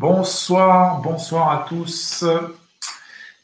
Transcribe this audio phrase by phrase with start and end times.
[0.00, 2.24] Bonsoir, bonsoir à tous.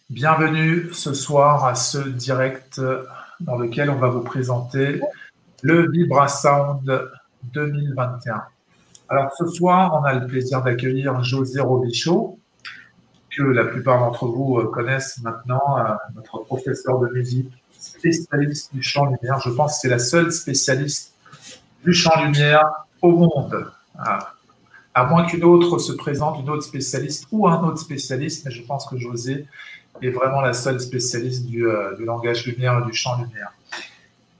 [0.09, 2.81] Bienvenue ce soir à ce direct
[3.41, 5.03] dans lequel on va vous présenter
[5.61, 7.11] le Vibra Sound
[7.53, 8.43] 2021.
[9.11, 12.39] Alors ce soir, on a le plaisir d'accueillir José Robichaud,
[13.37, 19.05] que la plupart d'entre vous connaissent maintenant, euh, notre professeur de musique, spécialiste du chant
[19.05, 19.41] lumière.
[19.41, 21.13] Je pense que c'est la seule spécialiste
[21.85, 23.71] du chant lumière au monde.
[24.97, 28.63] À moins qu'une autre se présente, une autre spécialiste ou un autre spécialiste, mais je
[28.63, 29.47] pense que José
[30.01, 33.53] est vraiment la seule spécialiste du, euh, langage lumière et du champ lumière.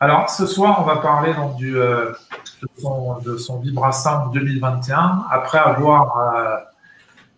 [0.01, 2.11] Alors, ce soir, on va parler donc euh,
[2.63, 5.27] de, son, de son 2021.
[5.31, 6.57] Après avoir euh,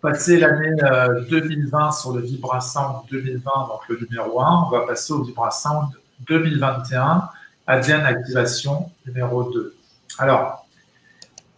[0.01, 0.77] passé l'année
[1.29, 5.89] 2020 sur le Vibrasound 2020, donc le numéro 1, on va passer au Vibrasound
[6.29, 7.29] 2021,
[7.67, 9.75] ADN Activation numéro 2.
[10.19, 10.68] Alors,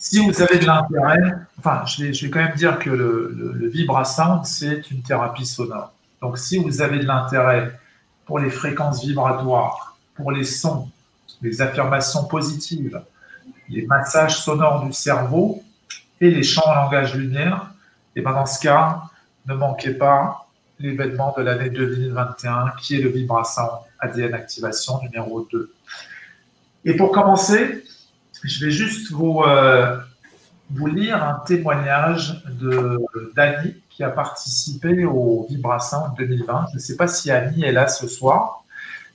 [0.01, 4.47] si vous avez de l'intérêt, enfin, je vais, quand même dire que le, le, vibrasound,
[4.47, 5.93] c'est une thérapie sonore.
[6.23, 7.79] Donc, si vous avez de l'intérêt
[8.25, 10.89] pour les fréquences vibratoires, pour les sons,
[11.43, 13.03] les affirmations positives,
[13.69, 15.63] les massages sonores du cerveau
[16.19, 17.71] et les chants en langage lumière,
[18.17, 19.03] et bien dans ce cas,
[19.45, 25.75] ne manquez pas l'événement de l'année 2021 qui est le Vibrasound ADN Activation numéro 2.
[26.87, 27.85] Et pour commencer,
[28.45, 29.99] je vais juste vous, euh,
[30.71, 32.99] vous lire un témoignage de
[33.35, 36.67] d'Annie qui a participé au Vibrassin 2020.
[36.71, 38.65] Je ne sais pas si Annie est là ce soir,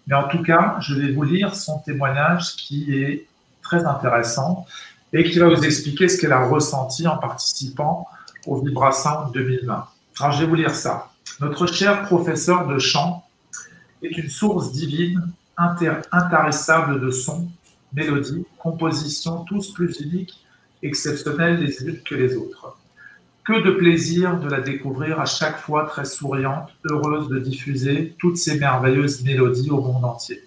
[0.07, 3.27] mais en tout cas, je vais vous lire son témoignage qui est
[3.61, 4.65] très intéressant
[5.13, 8.07] et qui va vous expliquer ce qu'elle a ressenti en participant
[8.45, 9.87] au Vibrassin 2020.
[10.19, 11.09] Alors, je vais vous lire ça.
[11.39, 13.25] Notre cher professeur de chant
[14.03, 17.47] est une source divine intarissable de sons
[17.95, 20.45] mélodies, compositions tous plus uniques,
[20.83, 22.77] exceptionnelles les unes que les autres.
[23.45, 28.37] Que de plaisir de la découvrir à chaque fois très souriante, heureuse de diffuser toutes
[28.37, 30.43] ces merveilleuses mélodies au monde entier.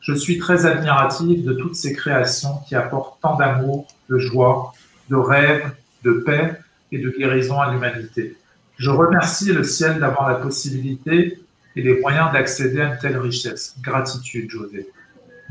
[0.00, 4.72] Je suis très admirative de toutes ces créations qui apportent tant d'amour, de joie,
[5.08, 5.70] de rêve,
[6.02, 6.58] de paix
[6.90, 8.36] et de guérison à l'humanité.
[8.76, 11.38] Je remercie le ciel d'avoir la possibilité
[11.76, 13.76] et les moyens d'accéder à une telle richesse.
[13.80, 14.88] Gratitude, José.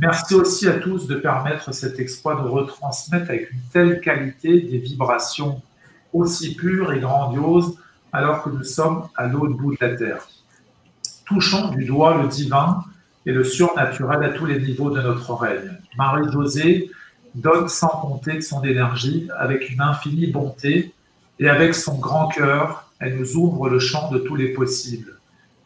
[0.02, 4.80] Merci aussi à tous de permettre cet exploit de retransmettre avec une telle qualité des
[4.80, 5.62] vibrations
[6.12, 7.78] aussi pures et grandioses
[8.12, 10.28] alors que nous sommes à l'autre bout de la Terre.
[11.26, 12.84] Touchons du doigt le divin
[13.28, 15.78] et le surnaturel à tous les niveaux de notre règne.
[15.96, 16.90] Marie-Josée
[17.36, 20.96] donne sans compter de son énergie avec une infinie bonté
[21.38, 25.20] et avec son grand cœur, elle nous ouvre le champ de tous les possibles.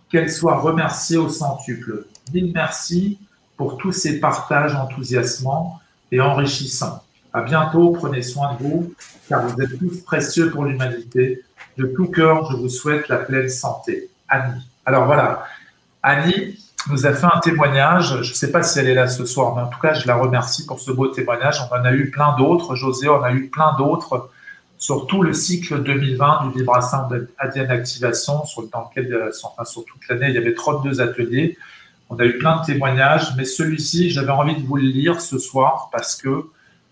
[0.10, 2.06] Qu'elle soit remerciée au centuple.
[2.34, 3.18] Mille merci
[3.58, 5.80] pour tous ces partages enthousiasmants
[6.12, 7.04] et enrichissants.
[7.34, 8.94] À bientôt, prenez soin de vous,
[9.28, 11.44] car vous êtes tous précieux pour l'humanité.
[11.78, 14.10] De tout cœur, je vous souhaite la pleine santé.
[14.30, 14.62] Annie.
[14.86, 15.46] Alors voilà,
[16.02, 16.58] Annie
[16.90, 18.22] nous a fait un témoignage.
[18.22, 20.08] Je ne sais pas si elle est là ce soir, mais en tout cas, je
[20.08, 21.60] la remercie pour ce beau témoignage.
[21.70, 22.76] On en a eu plein d'autres.
[22.76, 24.30] José on a eu plein d'autres
[24.78, 30.08] sur tout le cycle 2020 du Vibrassin ADN Activation, sur, dans lequel, enfin, sur toute
[30.10, 31.58] l'année, il y avait 32 ateliers.
[32.10, 35.40] On a eu plein de témoignages, mais celui-ci, j'avais envie de vous le lire ce
[35.40, 36.46] soir parce que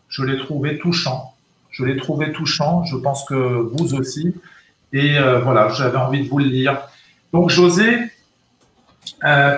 [0.10, 1.34] je l'ai trouvé touchant.
[1.70, 4.36] Je l'ai trouvé touchant, je pense que vous aussi.
[4.92, 6.82] Et euh, voilà, j'avais envie de vous le lire.
[7.32, 7.98] Donc, José,
[9.24, 9.58] euh,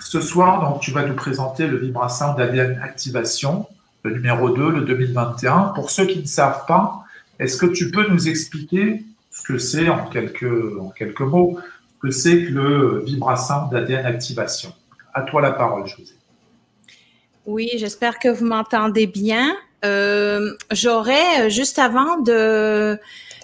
[0.00, 3.66] ce soir, donc, tu vas nous présenter le Vibrassin d'ADN Activation,
[4.04, 5.72] le numéro 2, le 2021.
[5.74, 7.04] Pour ceux qui ne savent pas,
[7.38, 10.42] est-ce que tu peux nous expliquer ce que c'est en quelques,
[11.20, 11.58] mots,
[12.00, 14.72] que c'est que le Vibrassin d'ADN Activation?
[15.14, 16.14] À toi la parole, José.
[17.46, 19.56] Oui, j'espère que vous m'entendez bien.
[19.84, 22.98] Euh, j'aurais, euh, juste avant de,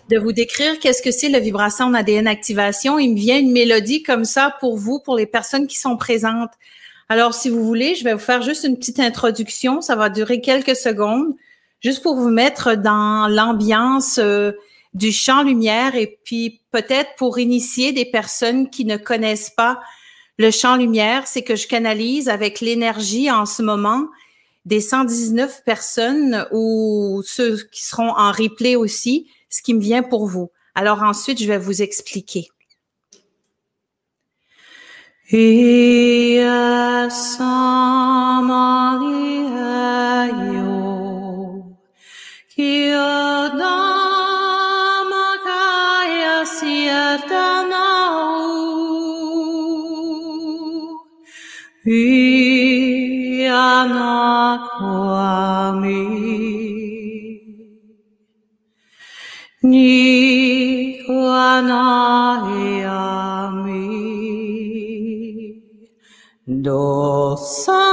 [0.09, 4.03] de vous décrire qu'est-ce que c'est le vibration ADN activation, il me vient une mélodie
[4.03, 6.53] comme ça pour vous, pour les personnes qui sont présentes.
[7.09, 9.81] Alors, si vous voulez, je vais vous faire juste une petite introduction.
[9.81, 11.35] Ça va durer quelques secondes,
[11.81, 14.53] juste pour vous mettre dans l'ambiance euh,
[14.95, 19.81] du champ lumière et puis peut-être pour initier des personnes qui ne connaissent pas
[20.39, 24.09] le champ lumière, c'est que je canalise avec l'énergie en ce moment
[24.67, 30.27] des 119 personnes ou ceux qui seront en replay aussi, ce qui me vient pour
[30.27, 30.51] vous.
[30.75, 32.49] Alors ensuite, je vais vous expliquer.
[53.67, 56.03] cannot harm me.
[59.71, 61.03] Ni
[63.65, 63.87] mi
[66.67, 67.87] do sa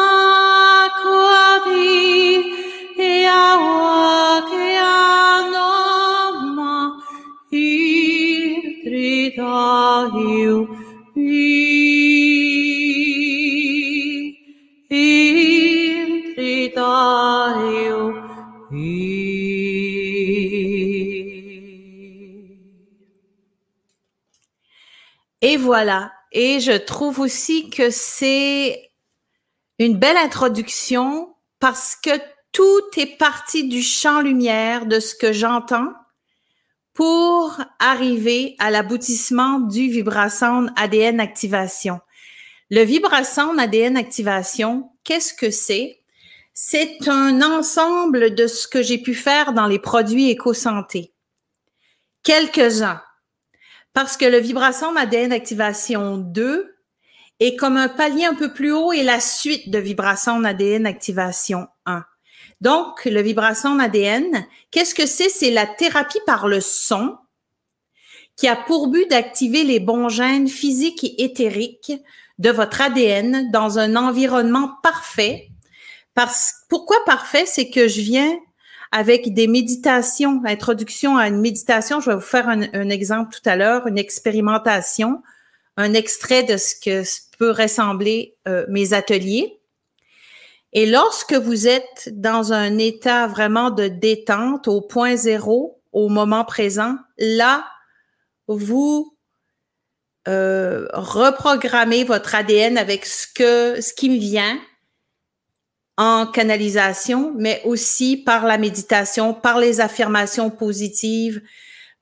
[25.64, 26.12] voilà.
[26.34, 28.92] Et je trouve aussi que c'est
[29.80, 32.12] une belle introduction parce que
[32.52, 35.94] tout est parti du champ lumière de ce que j'entends
[36.94, 42.00] pour arriver à l'aboutissement du vibrasound ADN activation.
[42.70, 46.02] Le vibrasound ADN activation, qu'est-ce que c'est?
[46.54, 51.14] C'est un ensemble de ce que j'ai pu faire dans les produits éco-santé.
[52.22, 53.02] Quelques-uns
[53.94, 56.76] parce que le vibration ADN Activation 2
[57.40, 61.68] est comme un palier un peu plus haut et la suite de vibration ADN Activation
[61.86, 62.04] 1.
[62.62, 65.30] Donc, le vibration ADN, qu'est-ce que c'est?
[65.30, 67.18] C'est la thérapie par le son
[68.36, 71.94] qui a pour but d'activer les bons gènes physiques et éthériques
[72.40, 75.50] de votre ADN dans un environnement parfait.
[76.16, 77.46] Parce, pourquoi parfait?
[77.46, 78.40] C'est que je viens
[78.94, 82.00] avec des méditations, introduction à une méditation.
[82.00, 85.24] Je vais vous faire un, exemple tout à l'heure, une expérimentation,
[85.78, 87.04] un extrait de ce que
[87.40, 89.60] peut ressembler euh, mes ateliers.
[90.74, 96.46] Et lorsque vous êtes dans un état vraiment de détente au point zéro, au moment
[96.46, 97.66] présent, là,
[98.48, 99.18] vous
[100.28, 104.60] euh, reprogrammez votre ADN avec ce que ce qui me vient,
[105.98, 111.42] en canalisation, mais aussi par la méditation, par les affirmations positives,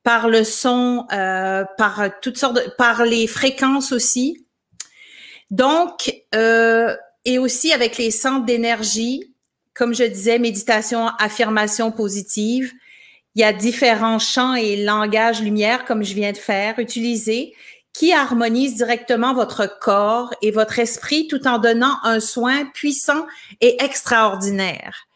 [0.03, 4.45] par le son, euh, par toutes sortes de, par les fréquences aussi.
[5.49, 6.95] Donc, euh,
[7.25, 9.35] et aussi avec les centres d'énergie,
[9.73, 12.71] comme je disais, méditation, affirmation positive.
[13.35, 17.53] Il y a différents champs et langages lumière, comme je viens de faire, utiliser
[17.93, 23.25] qui harmonise directement votre corps et votre esprit tout en donnant un soin puissant
[23.59, 25.07] et extraordinaire.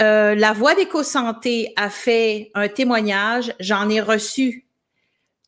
[0.00, 4.65] Euh, la Voix d'éco-santé a fait un témoignage, j'en ai reçu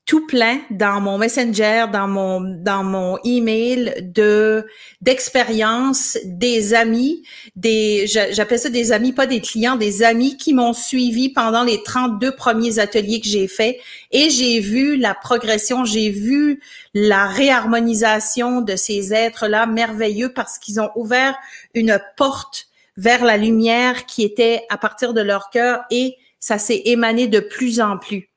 [0.09, 4.67] tout plein dans mon messenger, dans mon dans mon email de
[5.03, 7.23] d'expériences, des amis,
[7.57, 11.83] des j'appelle ça des amis, pas des clients, des amis qui m'ont suivi pendant les
[11.83, 13.77] 32 premiers ateliers que j'ai faits
[14.11, 16.63] et j'ai vu la progression, j'ai vu
[16.95, 21.37] la réharmonisation de ces êtres-là merveilleux parce qu'ils ont ouvert
[21.75, 26.81] une porte vers la lumière qui était à partir de leur cœur et ça s'est
[26.87, 28.31] émané de plus en plus.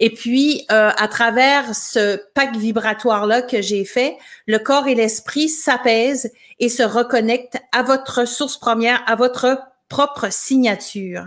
[0.00, 4.16] Et puis, euh, à travers ce pack vibratoire-là que j'ai fait,
[4.46, 9.58] le corps et l'esprit s'apaisent et se reconnectent à votre source première, à votre
[9.88, 11.24] propre signature.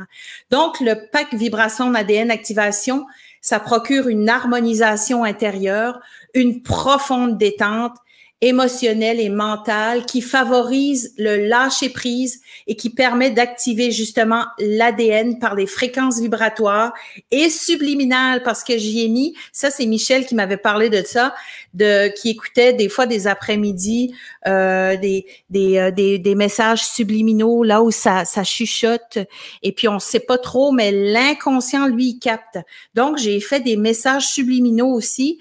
[0.52, 3.06] Donc, le pack vibration ADN activation,
[3.42, 6.00] ça procure une harmonisation intérieure,
[6.34, 7.98] une profonde détente
[8.42, 15.54] émotionnel et mental qui favorise le lâcher prise et qui permet d'activer justement l'ADN par
[15.54, 16.92] les fréquences vibratoires
[17.30, 21.36] et subliminales parce que j'y ai mis, ça c'est Michel qui m'avait parlé de ça,
[21.75, 24.15] de qui écoutait des fois des après-midi
[24.48, 29.20] euh, des, des, euh, des, des, messages subliminaux là où ça, ça chuchote
[29.62, 32.58] et puis on sait pas trop mais l'inconscient lui il capte.
[32.96, 35.38] Donc j'ai fait des messages subliminaux aussi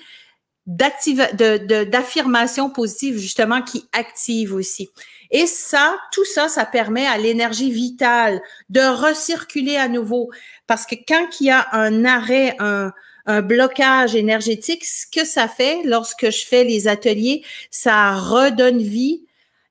[0.71, 4.89] d'affirmation positive justement qui active aussi.
[5.31, 10.31] Et ça, tout ça, ça permet à l'énergie vitale de recirculer à nouveau.
[10.67, 12.93] Parce que quand il y a un arrêt, un,
[13.27, 19.25] un blocage énergétique, ce que ça fait lorsque je fais les ateliers, ça redonne vie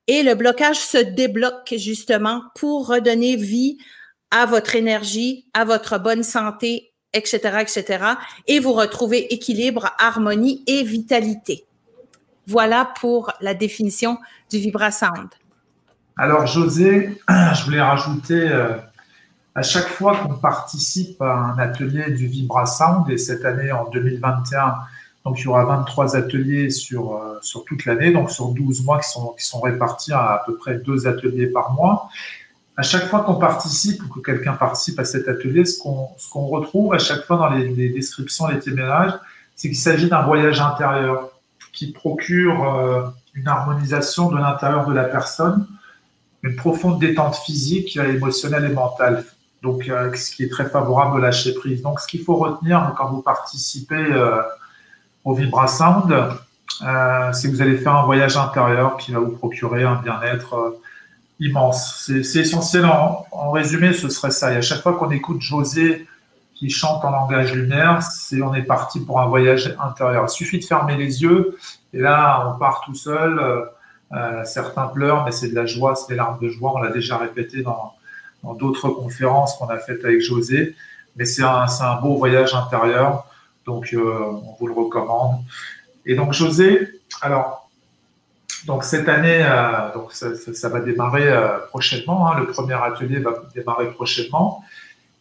[0.07, 3.77] et le blocage se débloque justement pour redonner vie
[4.31, 8.03] à votre énergie, à votre bonne santé etc., etc.
[8.47, 11.65] Et vous retrouvez équilibre, harmonie et vitalité.
[12.47, 14.17] Voilà pour la définition
[14.49, 15.29] du vibrasound.
[16.17, 18.75] Alors, José, je voulais rajouter, euh,
[19.55, 24.75] à chaque fois qu'on participe à un atelier du vibrasound, et cette année, en 2021,
[25.25, 28.99] donc il y aura 23 ateliers sur, euh, sur toute l'année, donc sur 12 mois
[28.99, 32.09] qui sont, qui sont répartis à à peu près deux ateliers par mois
[32.79, 36.93] à chaque fois qu'on participe ou que quelqu'un participe à cet atelier, ce qu'on retrouve
[36.93, 39.11] à chaque fois dans les, descriptions, les témoignages,
[39.57, 41.29] c'est qu'il s'agit d'un voyage intérieur
[41.73, 43.01] qui procure euh,
[43.33, 45.67] une harmonisation de l'intérieur de la personne,
[46.41, 49.25] une profonde détente physique, émotionnelle et mentale.
[49.61, 51.81] donc ce qui est très favorable au lâcher prise.
[51.81, 54.05] Donc, ce qu'il faut retenir quand vous participez
[55.25, 56.15] au Vibrasound,
[57.33, 60.79] c'est que vous allez faire un voyage intérieur qui va vous procurer un bien-être
[61.39, 62.09] immense.
[62.23, 62.85] C'est essentiel.
[62.85, 64.53] En, en, résumé, ce serait ça.
[64.53, 66.07] Et à chaque fois qu'on écoute José
[66.55, 70.25] qui chante en langage lunaire, c'est on est parti pour un voyage intérieur.
[70.27, 71.57] Il suffit de fermer les yeux
[71.93, 73.39] et là, on part tout seul.
[74.11, 76.73] Euh, certains pleurent, mais c'est de la joie, c'est des larmes de joie.
[76.75, 77.93] On l'a déjà répété dans
[78.55, 80.75] d'autres conférences qu'on a faites avec José.
[81.15, 83.25] Mais c'est un, un, beau voyage intérieur,
[83.65, 85.41] donc euh, on vous le recommande.
[86.05, 86.87] Et donc José,
[87.21, 87.68] alors
[88.65, 92.31] donc cette année, euh, donc ça, va démarrer euh, prochainement.
[92.31, 92.39] Hein.
[92.39, 94.63] le premier atelier va démarrer prochainement.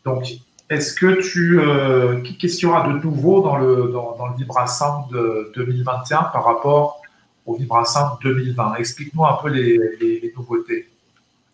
[0.04, 0.24] Donc,
[0.70, 4.34] est-ce que tu, euh, qu'est-ce qu'il y aura de nouveau dans le dans, dans le
[4.36, 7.00] de 2021 par rapport
[7.46, 10.88] au Vibrassin 2020 Explique-nous un peu les nouveautés.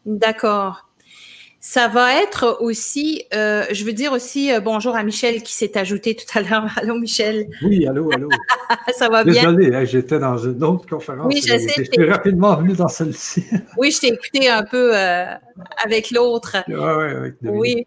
[0.04, 0.86] D'accord.
[1.66, 5.78] Ça va être aussi, euh, je veux dire aussi euh, bonjour à Michel qui s'est
[5.78, 6.66] ajouté tout à l'heure.
[6.76, 7.48] Allô Michel.
[7.62, 8.28] Oui, allô, allô.
[8.98, 9.50] ça va bien?
[9.50, 11.26] Désolé, hein, j'étais dans une autre conférence.
[11.26, 11.72] Oui, je sais.
[11.78, 13.46] Je suis rapidement venu dans celle-ci.
[13.78, 15.24] oui, je t'ai écouté un peu euh,
[15.82, 16.58] avec l'autre.
[16.68, 17.86] Oui, oui, avec Oui.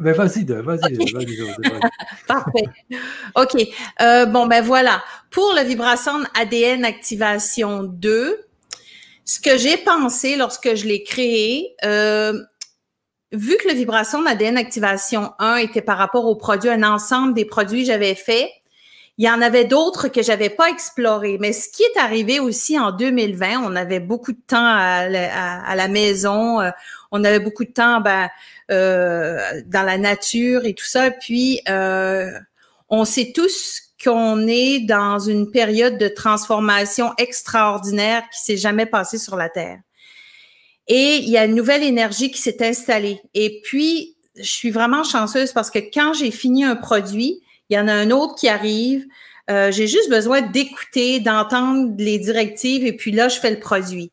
[0.00, 0.96] Mais vas-y, vas-y.
[2.26, 2.64] Parfait.
[3.34, 3.68] OK.
[4.32, 5.02] bon, ben voilà.
[5.30, 8.46] Pour le Vibrasson ADN Activation 2,
[9.30, 12.32] ce que j'ai pensé lorsque je l'ai créé, euh,
[13.30, 17.44] vu que le vibration d'ADN Activation 1 était par rapport aux produits, un ensemble des
[17.44, 18.50] produits que j'avais fait,
[19.18, 21.38] il y en avait d'autres que j'avais pas explorés.
[21.38, 25.88] Mais ce qui est arrivé aussi en 2020, on avait beaucoup de temps à, la
[25.88, 26.70] maison, euh,
[27.12, 28.28] on avait beaucoup de temps ben,
[28.72, 31.12] euh, dans la nature et tout ça.
[31.12, 38.86] Puis on sait tous qu'on est dans une période de transformation extraordinaire qui s'est jamais
[38.86, 39.80] passée sur la Terre.
[40.88, 43.20] Et il y a une nouvelle énergie qui s'est installée.
[43.34, 47.78] Et puis, je suis vraiment chanceuse parce que quand j'ai fini un produit, il y
[47.78, 49.06] en a un autre qui arrive.
[49.50, 54.12] Euh, j'ai juste besoin d'écouter, d'entendre les directives et puis là, je fais le produit.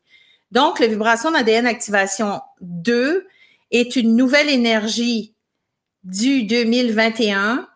[0.50, 3.26] Donc, le vibration d'ADN activation 2
[3.70, 5.34] est une nouvelle énergie
[6.04, 7.68] du 2021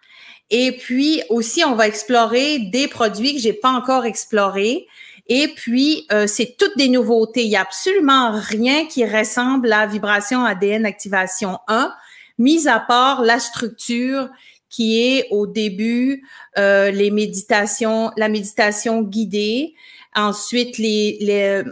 [0.54, 4.86] et puis aussi, on va explorer des produits que j'ai pas encore explorés.
[5.26, 7.44] Et puis, euh, c'est toutes des nouveautés.
[7.44, 11.90] Il n'y a absolument rien qui ressemble à Vibration ADN Activation 1,
[12.36, 14.28] mis à part la structure
[14.68, 16.22] qui est au début
[16.58, 19.74] euh, les méditations, la méditation guidée,
[20.14, 21.62] ensuite les, les,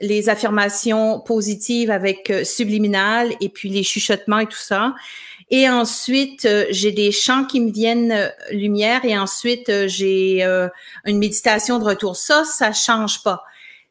[0.00, 4.94] les affirmations positives avec euh, subliminal et puis les chuchotements et tout ça.
[5.50, 10.42] Et ensuite, euh, j'ai des chants qui me viennent euh, lumière et ensuite, euh, j'ai
[11.06, 12.16] une méditation de retour.
[12.16, 13.44] Ça, ça change pas.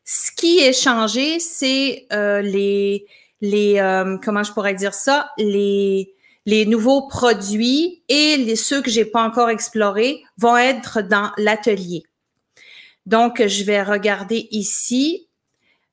[0.04, 3.06] Ce qui est changé, c'est les,
[3.42, 6.14] les comment je pourrais dire ça, les,
[6.46, 12.04] les nouveaux produits et les, ceux que j'ai pas encore explorés vont être dans l'atelier.
[13.06, 15.28] Donc, je vais regarder ici.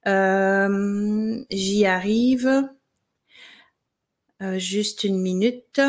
[0.07, 2.69] J'y arrive.
[4.43, 5.81] Euh, juste une minute.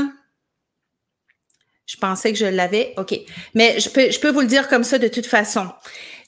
[1.86, 2.94] Je pensais que je l'avais.
[2.98, 3.20] OK.
[3.54, 5.68] Mais je peux, je peux vous le dire comme ça de toute façon.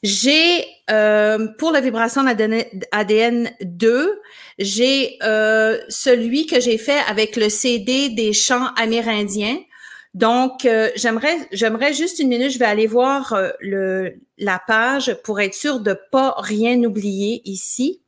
[0.03, 2.23] J'ai, euh, pour la vibration
[2.91, 4.21] ADN 2,
[4.59, 9.59] j'ai euh, celui que j'ai fait avec le CD des chants amérindiens.
[10.13, 15.53] Donc, j'aimerais, j'aimerais juste une minute, je vais aller voir le, la page pour être
[15.53, 18.01] sûr de pas rien oublier ici.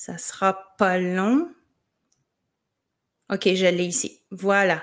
[0.00, 1.48] Ça sera pas long.
[3.32, 4.20] OK, je l'ai ici.
[4.30, 4.80] Voilà.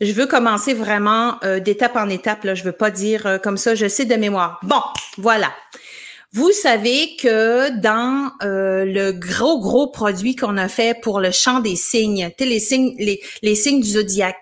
[0.00, 2.42] Je veux commencer vraiment euh, d'étape en étape.
[2.42, 2.56] Là.
[2.56, 4.58] Je veux pas dire euh, comme ça, je sais de mémoire.
[4.64, 4.82] Bon,
[5.16, 5.52] voilà.
[6.32, 11.60] Vous savez que dans euh, le gros, gros produit qu'on a fait pour le champ
[11.60, 14.38] des signes, les signes, les, les signes du zodiaque,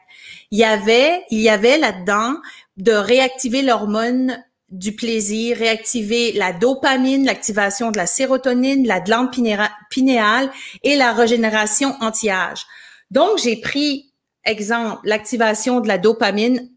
[0.51, 2.37] il y avait, il y avait là-dedans
[2.79, 10.51] de réactiver l'hormone du plaisir, réactiver la dopamine, l'activation de la sérotonine, la glande pinéale
[10.83, 12.67] et la régénération anti-âge.
[13.11, 14.13] Donc, j'ai pris,
[14.45, 16.69] exemple, l'activation de la dopamine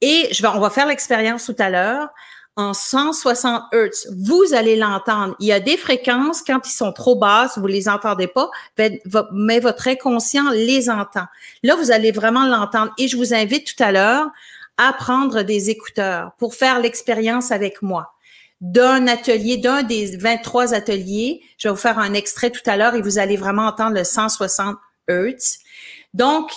[0.00, 2.08] et je vais, on va faire l'expérience tout à l'heure
[2.56, 4.14] en 160 Hz.
[4.18, 5.34] Vous allez l'entendre.
[5.40, 8.50] Il y a des fréquences, quand ils sont trop basses, vous les entendez pas,
[9.32, 11.24] mais votre inconscient les entend.
[11.62, 12.92] Là, vous allez vraiment l'entendre.
[12.98, 14.28] Et je vous invite tout à l'heure
[14.82, 18.14] à prendre des écouteurs pour faire l'expérience avec moi
[18.62, 21.42] d'un atelier, d'un des 23 ateliers.
[21.58, 24.04] Je vais vous faire un extrait tout à l'heure et vous allez vraiment entendre le
[24.04, 24.76] 160
[25.08, 25.58] Hz.
[26.14, 26.52] Donc,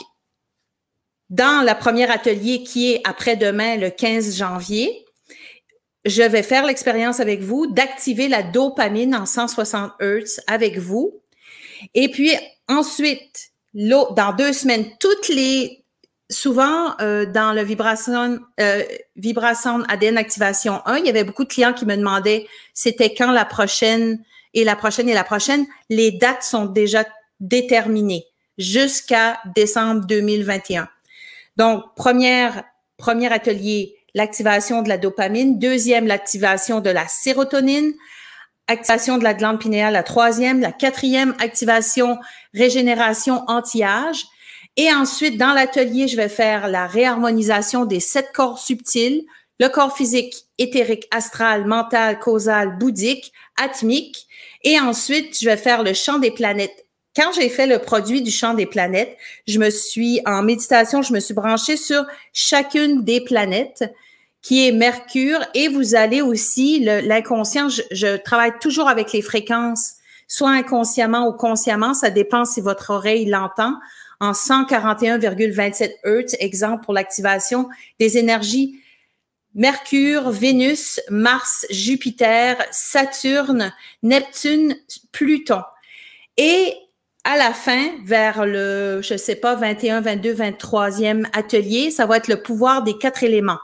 [1.29, 5.05] dans le premier atelier qui est après-demain, le 15 janvier,
[6.05, 11.21] je vais faire l'expérience avec vous d'activer la dopamine en 160 Hz avec vous.
[11.93, 12.31] Et puis
[12.69, 15.82] ensuite, dans deux semaines, toutes les
[16.33, 18.83] souvent euh, dans le vibration euh,
[19.15, 23.31] vibration ADN activation 1, il y avait beaucoup de clients qui me demandaient c'était quand
[23.31, 24.23] la prochaine
[24.53, 25.65] et la prochaine et la prochaine.
[25.89, 27.05] Les dates sont déjà
[27.39, 28.25] déterminées
[28.57, 30.87] jusqu'à décembre 2021.
[31.57, 32.63] Donc première
[32.97, 35.59] premier atelier l'activation de la dopamine.
[35.59, 37.93] Deuxième, l'activation de la sérotonine.
[38.67, 40.61] Activation de la glande pinéale, la troisième.
[40.61, 42.17] La quatrième, activation,
[42.53, 44.25] régénération anti-âge.
[44.77, 49.25] Et ensuite, dans l'atelier, je vais faire la réharmonisation des sept corps subtils,
[49.59, 54.27] le corps physique, éthérique, astral, mental, causal, bouddhique, atmique.
[54.63, 56.83] Et ensuite, je vais faire le champ des planètes
[57.15, 59.15] quand j'ai fait le produit du champ des planètes,
[59.47, 62.03] je me suis en méditation, je me suis branchée sur
[62.33, 63.83] chacune des planètes
[64.41, 67.69] qui est Mercure et vous allez aussi l'inconscient.
[67.69, 69.93] Je, travaille toujours avec les fréquences,
[70.27, 73.75] soit inconsciemment ou consciemment, ça dépend si votre oreille l'entend.
[74.19, 77.67] En 141,27 Hz, exemple pour l'activation
[77.99, 78.79] des énergies
[79.55, 84.75] Mercure, Vénus, Mars, Jupiter, Saturne, Neptune,
[85.11, 85.61] Pluton.
[86.37, 86.73] Et
[87.23, 92.27] à la fin, vers le, je sais pas, 21, 22, 23e atelier, ça va être
[92.27, 93.59] le pouvoir des quatre éléments.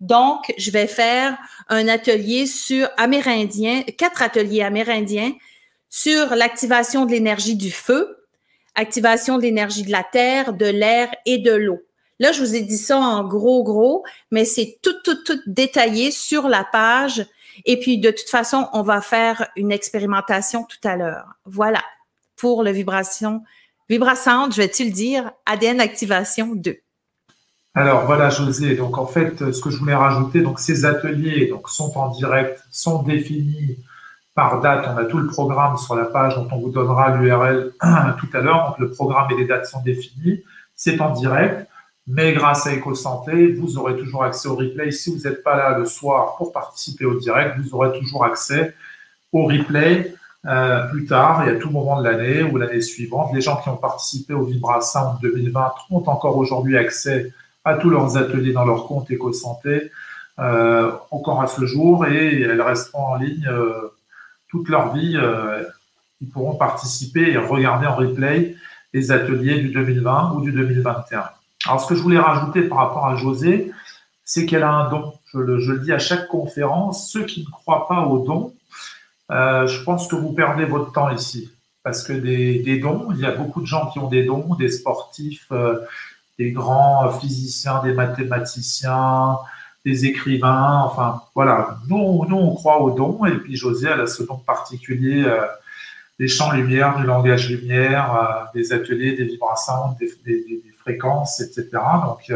[0.00, 5.32] Donc, je vais faire un atelier sur amérindien, quatre ateliers amérindiens
[5.88, 8.19] sur l'activation de l'énergie du feu,
[8.80, 11.80] activation de l'énergie de la terre, de l'air et de l'eau.
[12.18, 16.10] Là, je vous ai dit ça en gros, gros, mais c'est tout, tout, tout détaillé
[16.10, 17.24] sur la page.
[17.64, 21.26] Et puis, de toute façon, on va faire une expérimentation tout à l'heure.
[21.46, 21.82] Voilà
[22.36, 23.42] pour le vibration,
[23.88, 26.76] vibrasante, je vais-tu le dire, ADN Activation 2.
[27.74, 31.68] Alors voilà José, donc en fait ce que je voulais rajouter, donc ces ateliers donc,
[31.68, 33.76] sont en direct, sont définis
[34.34, 37.72] par date, on a tout le programme sur la page dont on vous donnera l'URL
[38.18, 40.42] tout à l'heure, donc le programme et les dates sont définis,
[40.74, 41.66] c'est en direct,
[42.06, 44.90] mais grâce à EcoSanté, vous aurez toujours accès au replay.
[44.90, 48.74] Si vous n'êtes pas là le soir pour participer au direct, vous aurez toujours accès
[49.32, 50.14] au replay
[50.46, 53.30] euh, plus tard et à tout moment de l'année ou l'année suivante.
[53.34, 57.32] Les gens qui ont participé au en 2020 ont encore aujourd'hui accès
[57.64, 59.92] à tous leurs ateliers dans leur compte EcoSanté
[60.38, 63.92] euh, encore à ce jour et elles resteront en ligne euh,
[64.50, 65.16] toute leur vie.
[65.16, 65.62] Euh,
[66.20, 68.54] ils pourront participer et regarder en replay
[68.92, 71.24] les ateliers du 2020 ou du 2021.
[71.66, 73.70] Alors, ce que je voulais rajouter par rapport à José,
[74.24, 75.14] c'est qu'elle a un don.
[75.32, 78.54] Je le, dis à chaque conférence, ceux qui ne croient pas au don,
[79.30, 81.50] euh, je pense que vous perdez votre temps ici.
[81.82, 84.68] Parce que des, dons, il y a beaucoup de gens qui ont des dons, des
[84.68, 85.78] sportifs, euh,
[86.38, 89.38] des grands physiciens, des mathématiciens,
[89.84, 90.82] des écrivains.
[90.84, 91.78] Enfin, voilà.
[91.88, 93.24] Nous, nous on croit aux dons.
[93.26, 95.40] Et puis José, elle a ce don particulier euh,
[96.18, 100.10] des champs lumière, du langage lumière, des ateliers, des vibrations, des,
[100.78, 101.68] fréquences, etc.
[102.04, 102.32] Donc,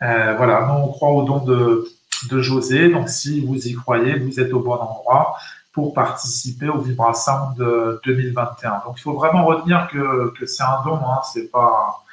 [0.00, 0.66] voilà.
[0.66, 1.88] Nous, on croit aux dons de,
[2.30, 2.90] de José.
[2.90, 5.36] Donc, si vous y croyez, vous êtes au bon endroit
[5.72, 8.82] pour participer au Vibrasound de 2021.
[8.84, 12.04] Donc il faut vraiment retenir que, que c'est un don, hein, c'est pas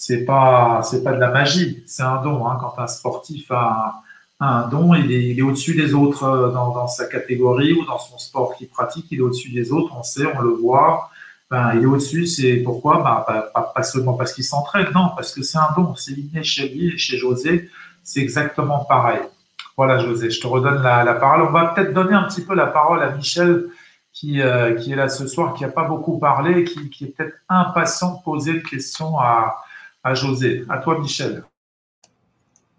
[0.00, 2.48] c'est pas c'est pas de la magie, c'est un don.
[2.48, 2.56] Hein.
[2.58, 4.02] Quand un sportif a,
[4.40, 7.98] un don, il est, il est au-dessus des autres euh, dans, sa catégorie ou dans
[7.98, 9.94] son sport qu'il pratique, il est au-dessus des autres.
[9.94, 11.10] On sait, on le voit.
[11.50, 13.02] Ben, il est au-dessus, c'est pourquoi?
[13.02, 16.70] Ben, pas, seulement parce qu'il s'entraîne, non, parce que c'est un don, c'est inné chez
[16.70, 17.68] lui, chez José,
[18.02, 19.20] c'est exactement pareil.
[19.76, 21.42] Voilà, José, je te redonne la, parole.
[21.42, 23.66] On va peut-être donner un petit peu la parole à Michel,
[24.14, 27.08] qui, euh, qui est là ce soir, qui n'a pas beaucoup parlé, qui, qui est
[27.08, 29.56] peut-être impatient de poser une question à,
[30.02, 30.64] à José.
[30.68, 31.44] À toi, Michel.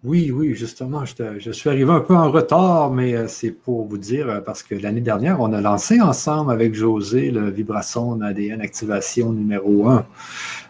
[0.04, 3.98] Oui, oui, justement, je, suis arrivé un peu en retard, mais euh, c'est pour vous
[3.98, 8.60] dire, euh, parce que l'année dernière, on a lancé ensemble avec José le Vibrason ADN
[8.60, 10.04] Activation numéro 1.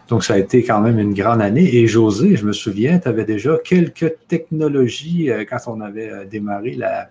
[0.07, 1.77] Donc, ça a été quand même une grande année.
[1.77, 6.75] Et José, je me souviens, tu avais déjà quelques technologies euh, quand on avait démarré
[6.75, 7.09] la,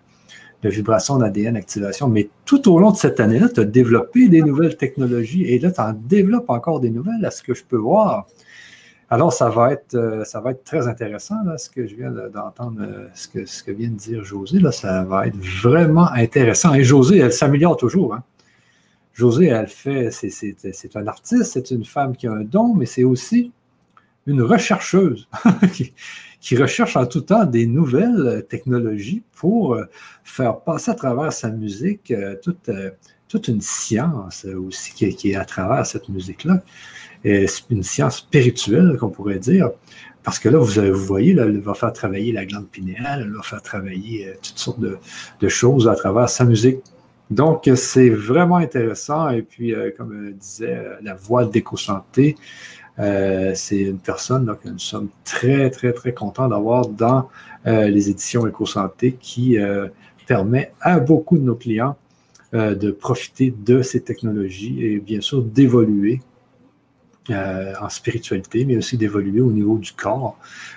[0.62, 2.06] vibration d'ADN activation.
[2.06, 5.72] Mais tout au long de cette année-là, tu as développé des nouvelles technologies et là,
[5.72, 8.28] tu en développes encore des nouvelles, à ce que je peux voir.
[9.12, 12.80] Alors, ça va être, euh, ça va être très intéressant, ce que je viens d'entendre,
[13.14, 14.58] ce que, ce que vient de dire José.
[14.58, 16.72] Là, ça va être vraiment intéressant.
[16.72, 18.14] Et José, elle s'améliore toujours.
[18.14, 18.22] Hein.
[19.12, 23.04] José, elle fait, c'est un artiste, c'est une femme qui a un don, mais c'est
[23.04, 23.52] aussi
[24.26, 25.28] une rechercheuse
[26.40, 29.84] qui, recherche en tout temps des nouvelles technologies pour euh,
[30.24, 32.36] faire passer à travers sa musique euh,
[32.68, 32.90] euh,
[33.28, 36.62] toute une science aussi qui, est à travers cette musique-là.
[37.24, 39.70] Une science spirituelle, qu'on pourrait dire.
[40.22, 43.32] Parce que là, vous, vous voyez, là, elle va faire travailler la glande pinéale, elle
[43.32, 46.78] va faire travailler euh, toutes sortes de, choses à travers sa musique.
[47.30, 49.30] Donc, c'est vraiment intéressant.
[49.30, 52.36] Et puis, euh, comme disait euh, la voix d'éco-santé,
[53.54, 57.28] c'est une personne que nous sommes très, très, très contents d'avoir dans
[57.64, 59.56] les éditions éco-santé qui
[60.26, 61.96] permet à beaucoup de nos clients
[62.52, 66.20] de profiter de ces technologies et bien sûr d'évoluer
[67.30, 70.36] euh, en spiritualité, mais aussi d'évoluer au niveau du corps.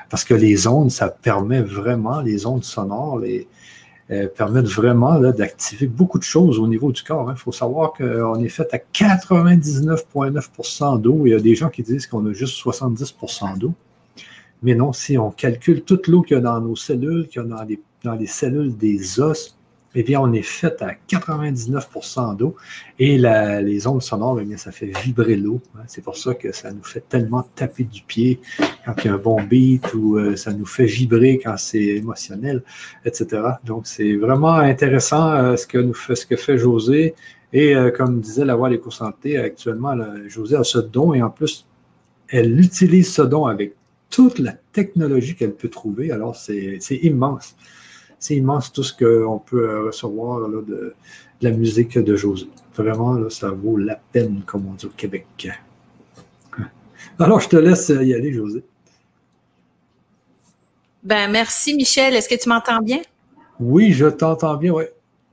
[0.09, 3.47] Parce que les ondes, ça permet vraiment, les ondes sonores, les,
[4.11, 7.25] euh, permettent vraiment d'activer beaucoup de choses au niveau du corps.
[7.27, 7.35] Il hein.
[7.35, 11.25] faut savoir qu'on est fait à 99,9% d'eau.
[11.25, 13.73] Il y a des gens qui disent qu'on a juste 70% d'eau.
[14.61, 17.45] Mais non, si on calcule toute l'eau qu'il y a dans nos cellules, qu'il y
[17.45, 19.54] a dans les, dans les cellules des os,
[19.95, 22.55] eh bien, on est fait à 99% d'eau
[22.99, 25.61] et les ondes sonores, eh bien, ça fait vibrer l'eau.
[25.75, 25.83] Hein.
[25.87, 28.41] C'est pour ça que ça nous fait tellement taper du pied
[28.85, 31.81] quand il y a un bon beat ou euh, ça nous fait vibrer quand c'est
[31.81, 32.61] émotionnel,
[33.05, 33.41] etc.
[33.63, 37.15] Donc, c'est vraiment intéressant euh, ce, que fait, que fait José.
[37.53, 39.95] Et euh, comme disait la voix des santé actuellement,
[40.27, 41.65] José a ce don et en plus,
[42.27, 43.75] elle utilise ce don avec
[44.09, 46.11] toute la technologie qu'elle peut trouver.
[46.11, 47.55] Alors, c'est immense
[48.25, 50.95] c'est immense tout ce qu'on peut euh, recevoir de,
[51.41, 52.47] la musique de José.
[52.75, 55.27] Vraiment, ça vaut la peine, comme on dit au Québec.
[57.19, 58.63] Alors, je te laisse y aller, José.
[61.03, 62.15] Ben, merci, Michel.
[62.15, 63.01] Est-ce que tu m'entends bien?
[63.59, 64.85] Oui, je t'entends bien, oui.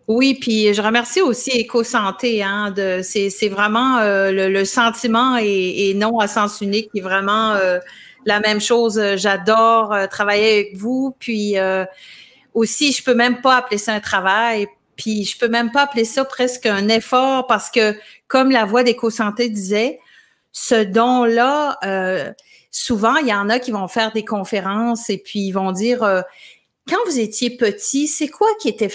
[0.06, 2.42] Oui, puis je remercie aussi EcoSanté.
[2.42, 7.78] Hein, c'est, vraiment euh, le, sentiment et, non à sens unique qui est vraiment euh,
[8.26, 9.00] la même chose.
[9.16, 11.16] J'adore travailler avec vous.
[11.18, 11.56] Puis
[12.54, 14.66] aussi, je peux même pas appeler ça un travail.
[14.96, 17.96] Puis je peux même pas appeler ça presque un effort parce que,
[18.28, 19.98] comme la voix d'éco-santé disait,
[20.52, 22.30] ce don-là, euh,
[22.70, 26.02] souvent, il y en a qui vont faire des conférences et puis ils vont dire
[26.02, 26.20] euh,
[26.88, 28.90] quand vous étiez petit, c'est quoi qui était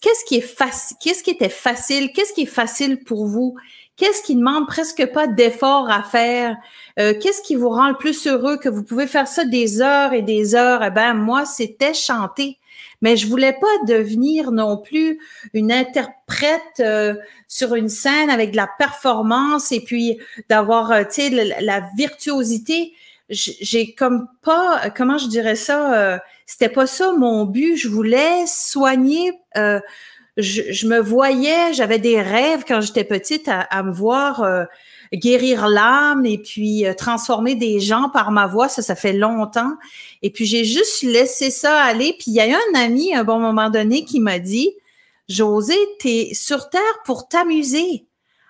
[0.00, 3.54] qu'est-ce qui est facile, qu'est-ce qui était facile, qu'est-ce qui est facile pour vous,
[3.96, 6.56] qu'est-ce qui demande presque pas d'effort à faire,
[6.98, 10.14] euh, qu'est-ce qui vous rend le plus heureux que vous pouvez faire ça des heures
[10.14, 10.82] et des heures.
[10.82, 12.58] Eh ben moi, c'était chanter
[13.04, 15.18] mais je voulais pas devenir non plus
[15.52, 17.14] une interprète euh,
[17.48, 22.94] sur une scène avec de la performance et puis d'avoir, euh, tu sais, la, virtuosité.
[23.28, 27.76] J'ai comme pas, comment je dirais ça, euh, c'était pas ça mon but.
[27.76, 29.32] Je voulais soigner.
[30.38, 34.66] Je, me voyais, j'avais des rêves quand j'étais petite à, me voir
[35.12, 38.68] guérir l'âme et puis transformer des gens par ma voix.
[38.68, 39.74] Ça, ça fait longtemps.
[40.22, 42.14] Et puis, j'ai juste laissé ça aller.
[42.18, 44.72] Puis, il y a un ami, à un bon moment donné, qui m'a dit,
[45.28, 48.06] José, es sur Terre pour t'amuser.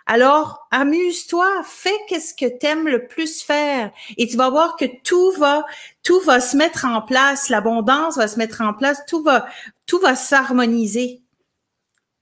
[0.07, 3.91] Alors, amuse-toi, fais qu'est-ce que t'aimes le plus faire.
[4.19, 5.65] Et tu vas voir que tout va,
[6.03, 7.49] tout va se mettre en place.
[7.49, 8.99] L'abondance va se mettre en place.
[9.09, 9.47] Tout va,
[9.87, 11.21] tout va s'harmoniser.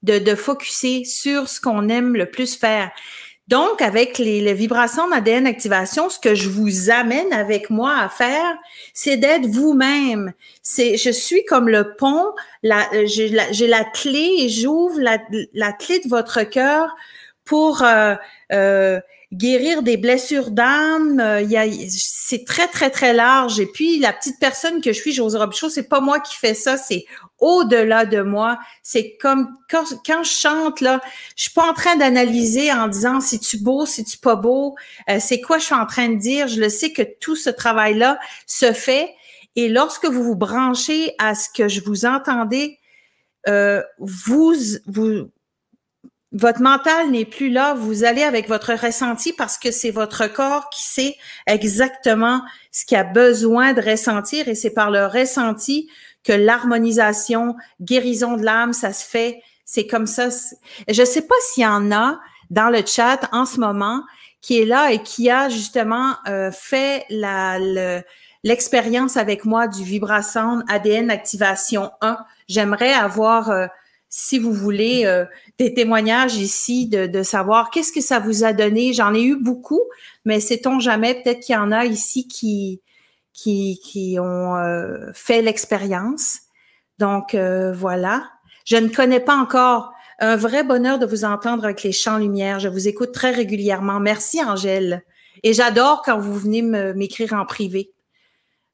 [0.01, 2.91] De, de focuser sur ce qu'on aime le plus faire.
[3.49, 8.55] Donc, avec les, vibrations d'ADN activation, ce que je vous amène avec moi à faire,
[8.93, 10.33] c'est d'être vous-même.
[10.61, 12.27] C'est, je suis comme le pont,
[12.61, 15.17] la, j'ai, la, clé et j'ouvre la,
[15.53, 16.95] la, clé de votre cœur
[17.43, 18.15] pour euh,
[18.53, 19.01] euh,
[19.33, 21.19] guérir des blessures d'âme.
[21.19, 21.43] Euh,
[21.89, 23.59] c'est très, très, très large.
[23.59, 26.53] Et puis, la petite personne que je suis, José Robichaud, c'est pas moi qui fais
[26.53, 27.05] ça, c'est
[27.39, 28.59] au-delà de moi.
[28.83, 31.01] C'est comme quand, quand, je chante, là,
[31.35, 34.75] je suis pas en train d'analyser en disant si tu beau, si tu pas beau,
[35.09, 36.47] euh, c'est quoi je suis en train de dire.
[36.47, 39.13] Je le sais que tout ce travail-là se fait.
[39.55, 42.79] Et lorsque vous vous branchez à ce que je vous entendais,
[43.47, 44.55] euh, vous,
[44.87, 45.29] vous,
[46.33, 50.69] votre mental n'est plus là, vous allez avec votre ressenti parce que c'est votre corps
[50.69, 51.15] qui sait
[51.45, 52.41] exactement
[52.71, 55.89] ce qu'il a besoin de ressentir et c'est par le ressenti
[56.23, 59.41] que l'harmonisation, guérison de l'âme, ça se fait.
[59.63, 60.29] C'est comme ça.
[60.87, 62.19] Je ne sais pas s'il y en a
[62.49, 64.01] dans le chat en ce moment
[64.41, 67.05] qui est là et qui a justement euh, fait
[68.43, 72.17] l'expérience avec moi du Vibrasound ADN Activation 1.
[72.47, 73.67] J'aimerais avoir euh,
[74.15, 75.25] si vous voulez, euh,
[75.57, 78.93] des témoignages ici de, savoir qu'est-ce que ça vous a donné.
[78.93, 79.81] J'en ai eu beaucoup,
[80.23, 82.79] mais sait-on jamais, peut-être qu'il y en a ici qui,
[83.33, 86.41] qui, ont euh, fait l'expérience.
[86.99, 88.29] Donc, euh, voilà.
[88.65, 89.91] Je ne connais pas encore.
[90.19, 92.59] Un vrai bonheur de vous entendre avec les chants lumière.
[92.59, 93.99] Je vous écoute très régulièrement.
[93.99, 95.01] Merci, Angèle.
[95.41, 97.91] Et j'adore quand vous venez m'écrire en privé.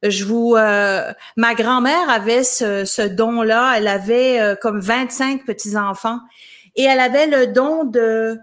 [0.04, 3.74] Je vous, euh, ma grand-mère avait ce, don-là.
[3.78, 6.20] Elle avait euh, comme 25 petits enfants.
[6.76, 8.40] et elle avait le don de,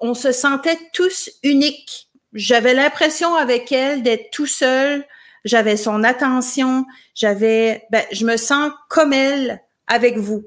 [0.00, 2.08] on se sentait tous uniques.
[2.32, 5.04] J'avais l'impression avec elle d'être tout seul.
[5.44, 6.86] J'avais son attention.
[7.14, 10.44] J'avais, ben, je me sens comme elle avec vous.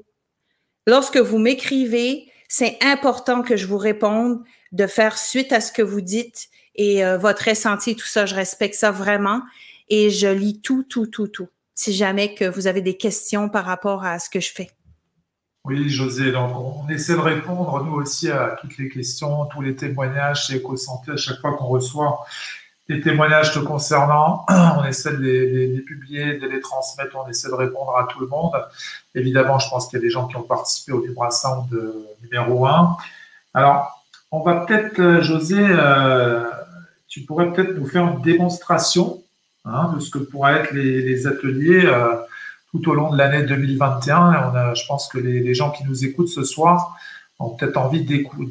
[0.86, 5.82] Lorsque vous m'écrivez, c'est important que je vous réponde, de faire suite à ce que
[5.82, 9.42] vous dites et euh, votre ressenti, tout ça, je respecte ça vraiment
[9.88, 11.48] et je lis tout, tout, tout, tout.
[11.74, 14.70] Si jamais que vous avez des questions par rapport à ce que je fais.
[15.64, 19.74] Oui, José, donc on essaie de répondre nous aussi à toutes les questions, tous les
[19.74, 22.24] témoignages chez EcoSanté à chaque fois qu'on reçoit
[22.88, 24.46] des témoignages te concernant.
[24.48, 28.28] On essaie de les, publier, de les transmettre, on essaie de répondre à tout le
[28.28, 28.52] monde.
[29.16, 31.66] Évidemment, je pense qu'il y a des gens qui ont participé au Vibrasound
[32.22, 32.96] numéro 1.
[33.54, 33.96] Alors,
[34.32, 36.44] on va peut-être, euh, José, euh,
[37.16, 39.22] tu pourrais peut-être nous faire une démonstration
[39.64, 41.86] hein, de ce que pourraient être les, ateliers.
[41.86, 42.14] Euh,
[42.72, 44.18] tout au long de l'année 2021.
[44.18, 46.94] on a, je pense que les, gens qui nous écoutent ce soir
[47.38, 48.04] ont peut-être envie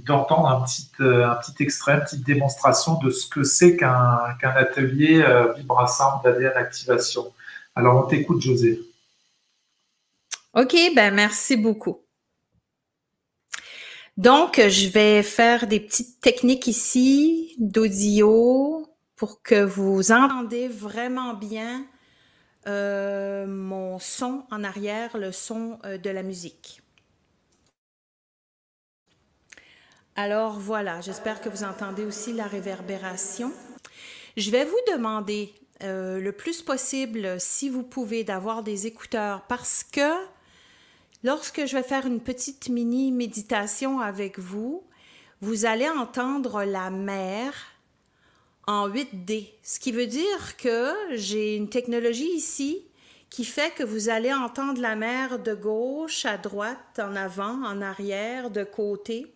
[0.07, 4.35] d'entendre un petit, euh, un petit extrait, une petite démonstration de ce que c'est qu'un
[4.41, 5.53] atelier euh,
[6.23, 7.31] d'ADN activation.
[7.75, 8.81] Alors, on t'écoute, José.
[10.55, 11.99] OK, ben merci beaucoup.
[14.17, 21.85] Donc, je vais faire des petites techniques ici d'audio pour que vous entendez vraiment bien
[22.67, 26.81] euh, mon son en arrière, le son euh, de la musique.
[30.15, 33.51] Alors voilà, j'espère que vous entendez aussi la réverbération.
[34.37, 39.83] Je vais vous demander euh, le plus possible, si vous pouvez, d'avoir des écouteurs parce
[39.83, 40.09] que
[41.25, 44.83] lorsque je vais faire une petite mini méditation avec vous,
[45.41, 47.51] vous allez entendre la mer
[48.67, 49.49] en 8D.
[49.63, 52.85] Ce qui veut dire que j'ai une technologie ici
[53.31, 57.81] qui fait que vous allez entendre la mer de gauche à droite, en avant, en
[57.81, 59.33] arrière, de côté,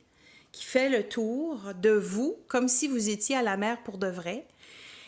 [0.52, 4.08] qui fait le tour de vous, comme si vous étiez à la mer pour de
[4.08, 4.46] vrai.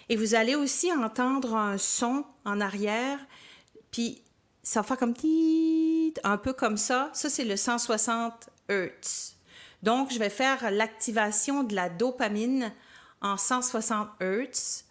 [0.09, 3.19] Et vous allez aussi entendre un son en arrière,
[3.91, 4.23] puis
[4.63, 5.13] ça va faire comme
[6.23, 7.09] un peu comme ça.
[7.13, 9.35] Ça, c'est le 160 Hz.
[9.83, 12.71] Donc, je vais faire l'activation de la dopamine
[13.21, 14.83] en 160 Hz,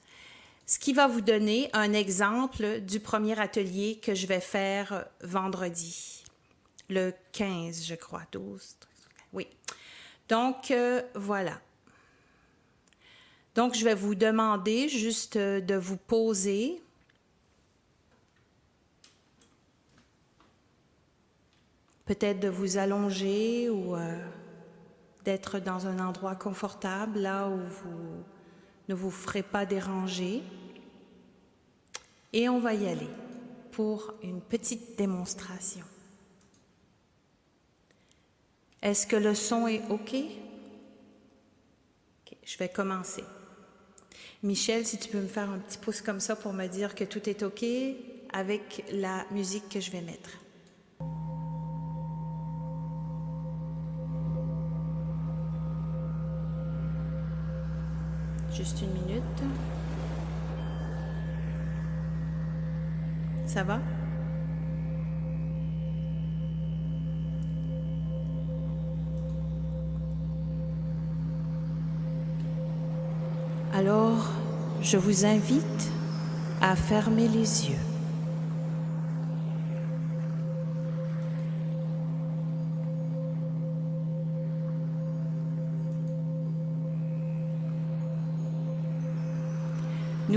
[0.67, 6.25] ce qui va vous donner un exemple du premier atelier que je vais faire vendredi,
[6.89, 8.77] le 15, je crois, 12.
[9.33, 9.47] Oui.
[10.29, 11.61] Donc, euh, voilà.
[13.55, 16.81] Donc, je vais vous demander juste de vous poser.
[22.11, 23.95] Peut-être de vous allonger ou...
[23.95, 24.19] Euh,
[25.25, 28.25] d'être dans un endroit confortable, là où vous
[28.89, 30.43] ne vous ferez pas déranger.
[32.33, 33.07] Et on va y aller
[33.71, 35.85] pour une petite démonstration.
[38.83, 40.17] Est-ce que le son est OK?
[42.43, 43.23] Je vais commencer.
[44.43, 47.05] Michel, si tu peux me faire un petit pouce comme ça pour me dire que
[47.05, 47.65] tout est OK
[48.33, 50.40] avec la musique que je vais mettre.
[58.53, 59.23] Juste une minute.
[63.47, 63.81] Ça va?
[73.73, 74.31] Alors,
[74.83, 75.91] je vous invite
[76.61, 77.90] à fermer les yeux.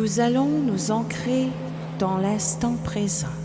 [0.03, 1.47] Nous allons nous ancrer
[1.97, 3.37] dans l'instant présent.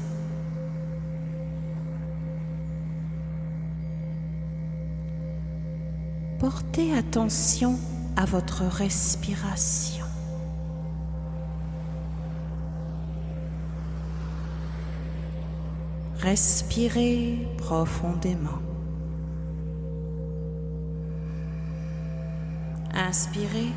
[6.41, 7.79] Portez attention
[8.17, 10.05] à votre respiration.
[16.19, 18.59] Respirez profondément.
[22.95, 23.73] Inspirez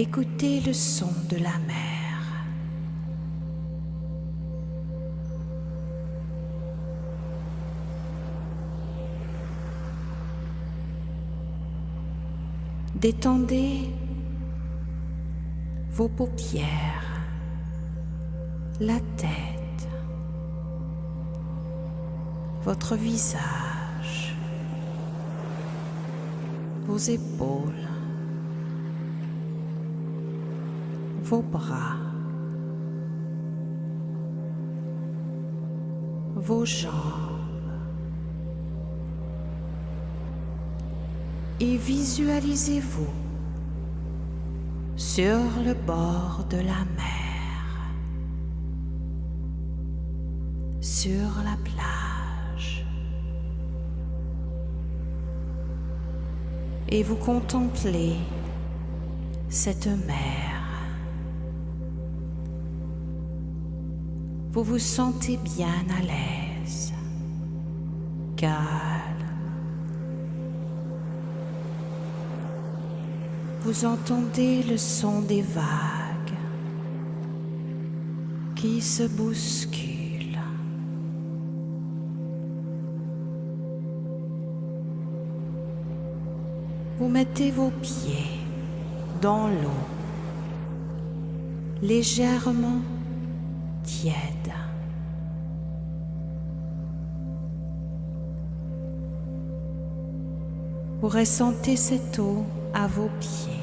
[0.00, 1.74] Écoutez le son de la mer.
[12.94, 13.90] Détendez
[15.90, 17.26] vos paupières,
[18.78, 19.88] la tête,
[22.62, 24.36] votre visage.
[26.86, 27.87] vos épaules,
[31.28, 31.96] vos bras,
[36.36, 36.92] vos jambes.
[41.60, 43.12] Et visualisez-vous
[44.96, 47.92] sur le bord de la mer,
[50.80, 52.86] sur la plage.
[56.88, 58.16] Et vous contemplez
[59.50, 60.57] cette mer.
[64.58, 66.92] Vous vous sentez bien à l'aise,
[68.36, 68.56] calme.
[73.60, 76.34] Vous entendez le son des vagues
[78.56, 80.40] qui se bousculent.
[86.98, 88.40] Vous mettez vos pieds
[89.22, 89.84] dans l'eau,
[91.80, 92.80] légèrement
[93.84, 94.37] tiède.
[101.10, 102.44] Vous ressentez cette eau
[102.74, 103.62] à vos pieds.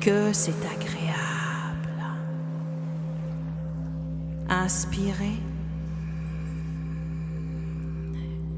[0.00, 2.02] Que c'est agréable.
[4.48, 5.38] Inspirez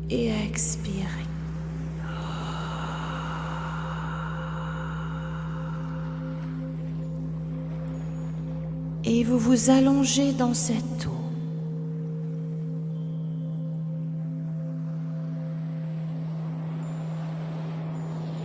[0.09, 1.07] et expirez.
[9.05, 11.22] Et vous vous allongez dans cette eau.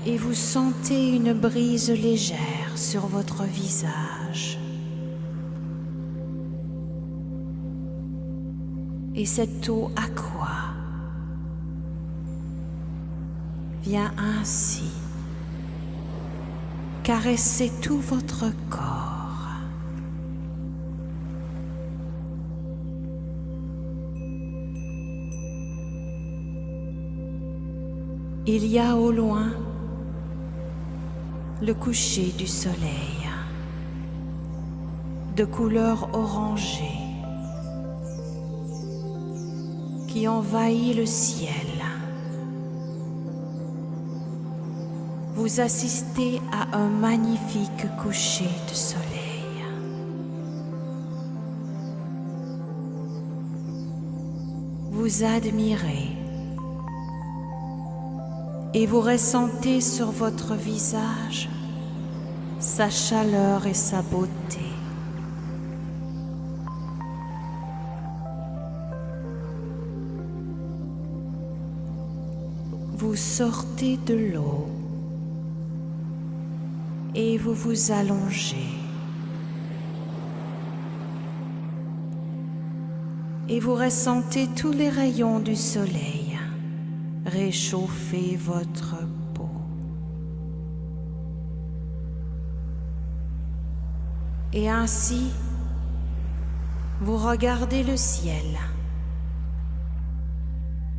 [0.07, 4.57] Et vous sentez une brise légère sur votre visage.
[9.15, 10.71] Et cette eau aqua
[13.83, 14.91] vient ainsi
[17.03, 19.17] caresser tout votre corps.
[28.45, 29.51] Il y a au loin
[31.67, 33.27] le coucher du soleil
[35.35, 37.01] de couleur orangée
[40.07, 41.51] qui envahit le ciel.
[45.35, 49.03] Vous assistez à un magnifique coucher de soleil.
[54.89, 56.15] Vous admirez
[58.73, 61.49] et vous ressentez sur votre visage
[62.77, 64.69] sa chaleur et sa beauté.
[72.95, 74.67] Vous sortez de l'eau
[77.15, 78.69] et vous vous allongez.
[83.49, 86.37] Et vous ressentez tous les rayons du soleil
[87.25, 88.95] réchauffez votre.
[94.53, 95.31] Et ainsi,
[97.01, 98.57] vous regardez le ciel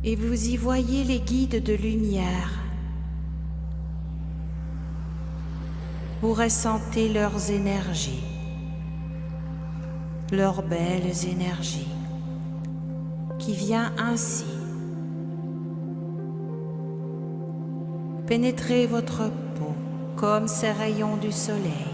[0.03, 2.51] et vous y voyez les guides de lumière.
[6.21, 8.23] Vous ressentez leurs énergies,
[10.31, 11.87] leurs belles énergies,
[13.39, 14.45] qui vient ainsi
[18.29, 19.73] Pénétrez votre peau
[20.15, 21.88] comme ces rayons du soleil.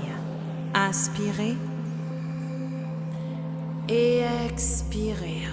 [0.78, 1.56] Inspirez
[3.88, 5.44] et expirez.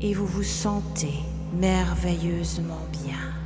[0.00, 1.14] Et vous vous sentez
[1.52, 3.37] merveilleusement bien.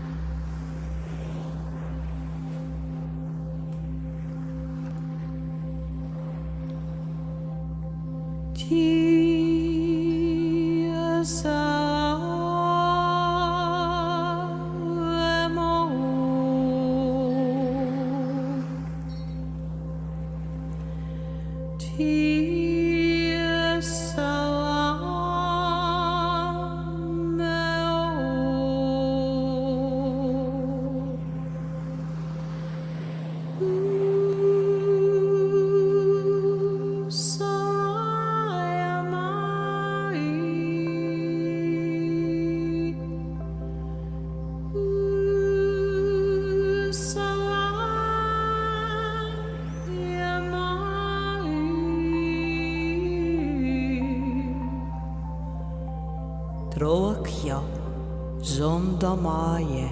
[59.22, 59.88] Maje,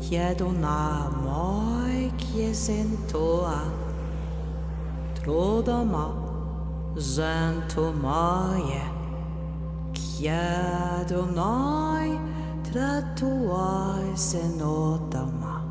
[0.00, 3.60] chiedo na moi chiesentoa,
[5.14, 6.06] Trodama
[6.96, 8.82] Zantomaye
[9.94, 11.10] Kiadonai
[12.62, 15.62] Tratuai Senotama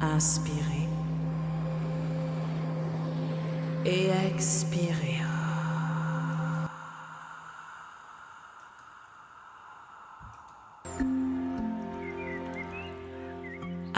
[0.00, 0.88] Inspirez
[3.84, 5.27] et expirez.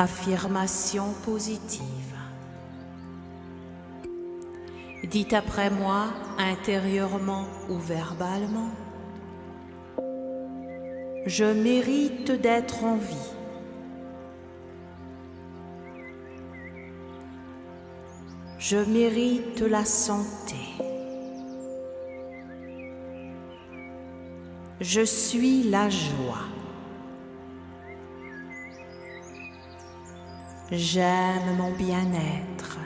[0.01, 1.83] Affirmation positive.
[5.05, 6.07] Dites après moi
[6.39, 8.71] intérieurement ou verbalement.
[11.27, 13.31] Je mérite d'être en vie.
[18.59, 20.57] Je mérite la santé.
[24.81, 26.60] Je suis la joie.
[30.73, 32.79] J'aime mon bien-être.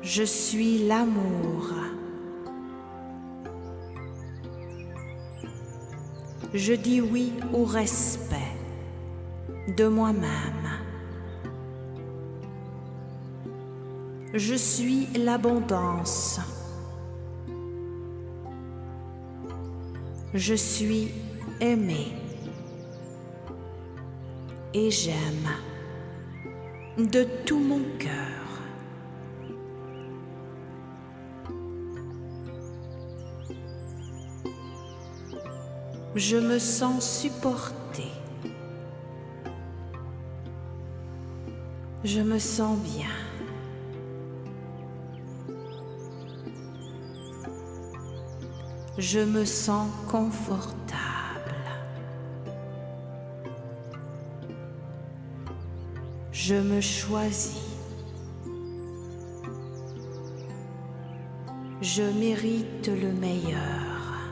[0.00, 1.74] Je suis l'amour.
[6.54, 8.56] Je dis oui au respect
[9.76, 10.70] de moi-même.
[14.32, 16.40] Je suis l'abondance.
[20.32, 21.12] Je suis
[21.60, 22.23] aimé
[24.74, 25.48] et j'aime
[26.98, 28.10] de tout mon cœur.
[36.16, 38.04] Je me sens supporté.
[42.04, 43.06] Je me sens bien.
[48.98, 51.03] Je me sens confortable.
[56.46, 57.56] Je me choisis.
[61.80, 64.28] Je mérite le meilleur.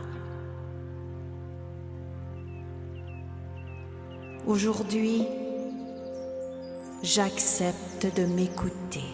[4.47, 5.27] Aujourd'hui,
[7.03, 9.12] j'accepte de m'écouter.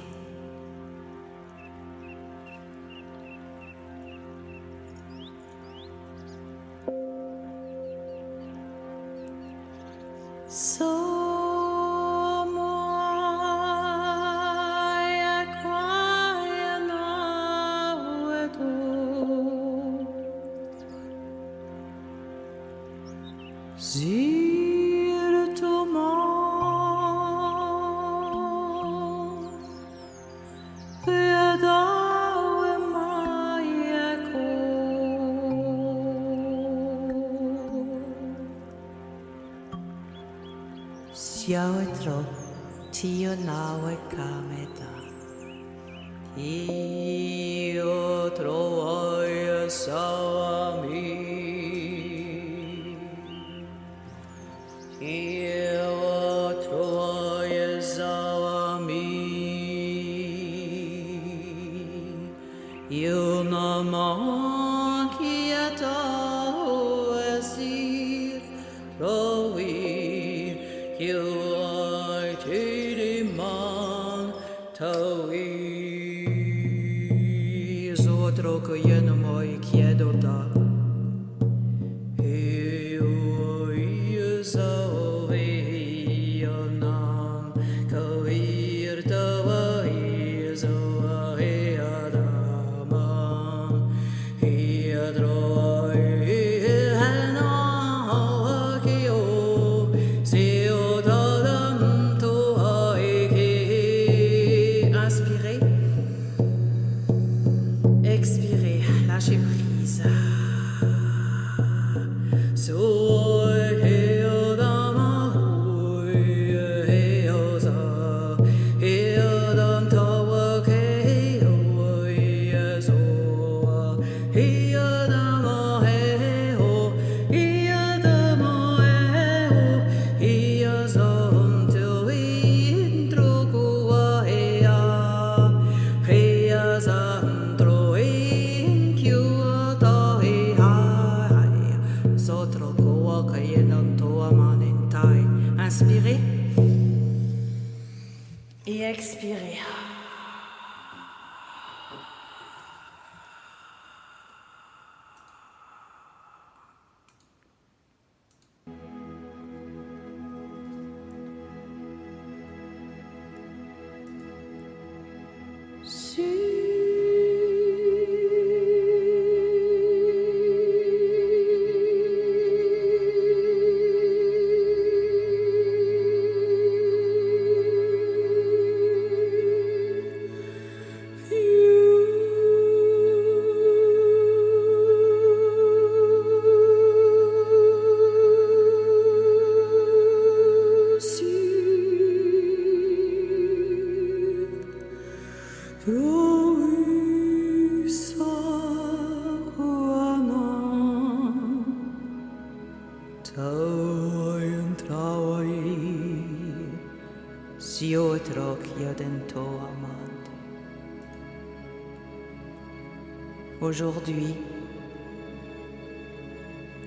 [213.80, 214.34] Aujourd'hui,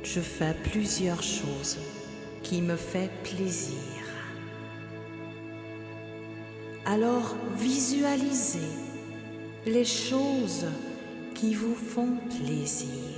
[0.04, 1.78] je fais plusieurs choses
[2.44, 3.78] qui me font plaisir.
[6.86, 8.76] Alors visualisez
[9.66, 10.66] les choses
[11.34, 13.11] qui vous font plaisir.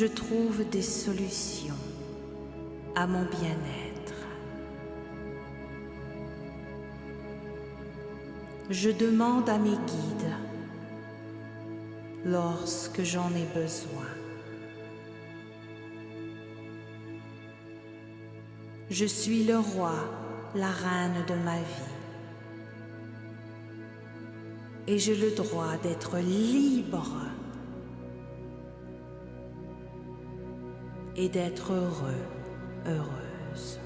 [0.00, 1.74] Je trouve des solutions
[2.94, 4.14] à mon bien-être.
[8.70, 10.36] Je demande à mes guides
[12.24, 14.06] lorsque j'en ai besoin.
[18.90, 19.96] Je suis le roi,
[20.54, 21.94] la reine de ma vie.
[24.86, 27.16] Et j'ai le droit d'être libre
[31.18, 32.24] et d'être heureux,
[32.86, 33.80] heureuse.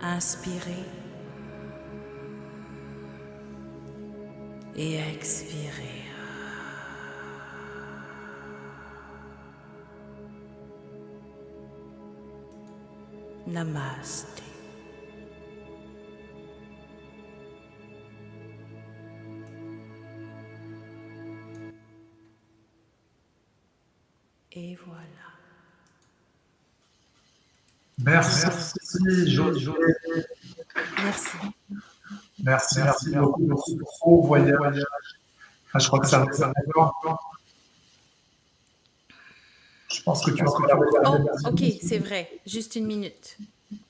[0.00, 0.84] Inspirez
[4.76, 6.04] et expirez.
[13.48, 14.42] Namaste.
[24.52, 25.35] Et voilà.
[28.06, 28.46] Merci,
[31.02, 31.36] Merci.
[32.44, 34.84] Merci, merci beaucoup pour ce voyage.
[35.74, 36.26] Ah, je crois que ça va
[39.92, 42.30] Je pense que tu as encore Oh, ok, c'est vrai.
[42.46, 43.38] Juste une minute.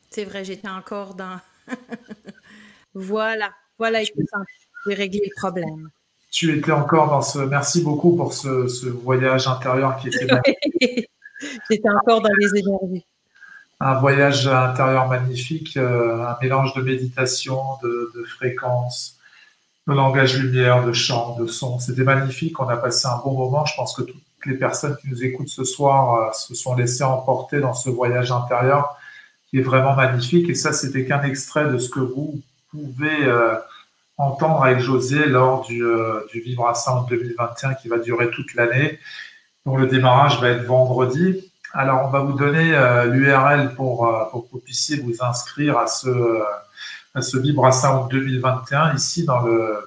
[0.09, 1.39] C'est vrai, j'étais encore dans.
[2.95, 4.13] voilà, voilà, je
[4.87, 5.91] vais régler le problème.
[6.31, 7.41] Tu étais encore dans ce.
[7.41, 10.27] Merci beaucoup pour ce, ce voyage intérieur qui était.
[11.71, 13.05] j'étais encore dans les énergies.
[13.81, 19.19] Un voyage intérieur magnifique, euh, un mélange de méditation, de, de fréquences,
[19.87, 21.79] de langage lumière, de chant, de son.
[21.79, 22.59] C'était magnifique.
[22.59, 23.65] On a passé un bon moment.
[23.65, 24.17] Je pense que tout,
[24.47, 28.33] les personnes qui nous écoutent ce soir euh, se sont laissées emporter dans ce voyage
[28.33, 28.97] intérieur
[29.49, 30.49] qui est vraiment magnifique.
[30.49, 33.55] Et ça, c'était qu'un extrait de ce que vous pouvez euh,
[34.17, 38.99] entendre avec José lors du, euh, du Vibrassa 2021 qui va durer toute l'année,
[39.65, 41.53] dont le démarrage va être vendredi.
[41.77, 42.73] Alors, on va vous donner
[43.07, 46.09] l'URL pour, pour que vous puissiez vous inscrire à ce,
[47.15, 49.79] à ce Vibrassa 2021 ici dans le,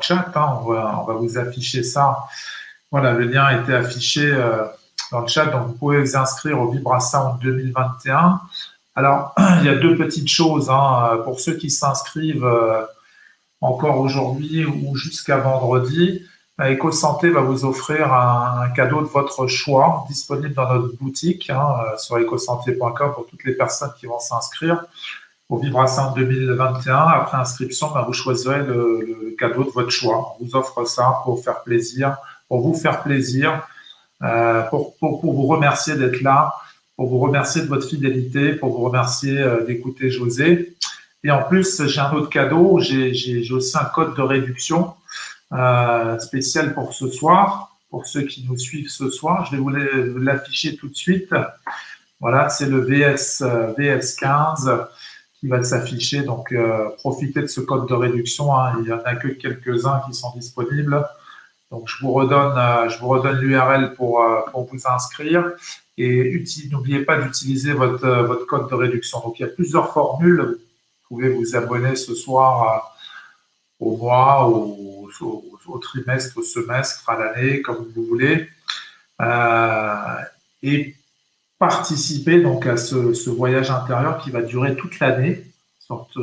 [0.00, 0.30] chat.
[0.34, 0.60] Hein.
[0.64, 2.16] on, va, vous afficher ça
[2.90, 4.64] voilà, le lien a été affiché euh,
[5.12, 8.40] dans le chat, donc vous pouvez vous inscrire au Vibrassa 2021.
[8.96, 12.82] Alors, il y a deux petites choses hein, pour ceux qui s'inscrivent euh,
[13.60, 16.26] encore aujourd'hui ou jusqu'à vendredi.
[16.68, 21.96] EcoSanté va vous offrir un, cadeau de votre choix disponible dans notre boutique hein, euh,
[21.96, 24.84] sur ecosanté.com pour toutes les personnes qui vont s'inscrire
[25.48, 26.94] au Vibrassa 2021.
[26.96, 30.36] Après inscription, ben, vous choisirez le, cadeau de votre choix.
[30.38, 32.18] On vous offre ça pour faire plaisir
[32.50, 33.62] pour vous faire plaisir,
[34.22, 36.52] euh, pour, vous remercier d'être là,
[36.96, 40.74] pour vous remercier de votre fidélité, pour vous remercier euh, d'écouter José.
[41.22, 44.94] Et en plus, j'ai un autre cadeau, j'ai aussi un code de réduction
[45.52, 49.46] euh, spécial pour ce soir, pour ceux qui nous suivent ce soir.
[49.46, 49.70] Je vais vous
[50.18, 51.34] l'afficher tout de suite.
[52.20, 53.42] Voilà, c'est le VS,
[53.76, 54.86] VS15
[55.40, 56.22] qui va s'afficher.
[56.22, 58.56] Donc, euh, profitez de ce code de réduction.
[58.56, 58.74] Hein.
[58.78, 61.04] Il n'y en a que quelques-uns qui sont disponibles.
[61.72, 65.52] Donc, je vous redonne, euh, je vous redonne l'URL pour, pour vous inscrire.
[65.98, 69.20] Et n'oubliez pas d'utiliser votre, votre code de réduction.
[69.20, 70.58] Donc, il y a plusieurs formules.
[71.10, 72.89] Vous pouvez vous abonner ce soir
[73.80, 75.08] au mois, au,
[75.80, 78.48] trimestre, au semestre, à l'année, comme vous voulez.
[80.62, 80.94] et
[81.58, 85.44] participer donc à ce, voyage intérieur qui va durer toute l'année,
[85.78, 86.16] sorte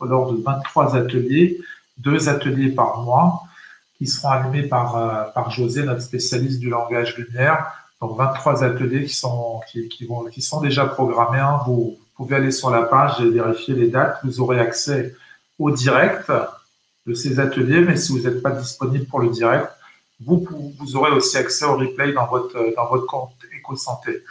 [0.00, 1.60] lors de 23 ateliers,
[1.98, 3.44] deux ateliers par mois
[3.98, 7.72] qui seront animés par, euh, par José, notre spécialiste du langage lumière.
[8.00, 11.38] Donc 23 ateliers qui sont, qui, vont, qui sont déjà programmés.
[11.38, 11.60] Hein.
[11.66, 14.18] Vous pouvez aller sur la page et vérifier les dates.
[14.24, 15.14] Vous aurez accès
[15.58, 16.30] au direct
[17.06, 19.68] de ces ateliers, mais si vous n'êtes pas disponible pour le direct,
[20.24, 20.46] vous,
[20.78, 24.22] vous aurez aussi accès au replay dans votre, dans votre compte EcoSanté.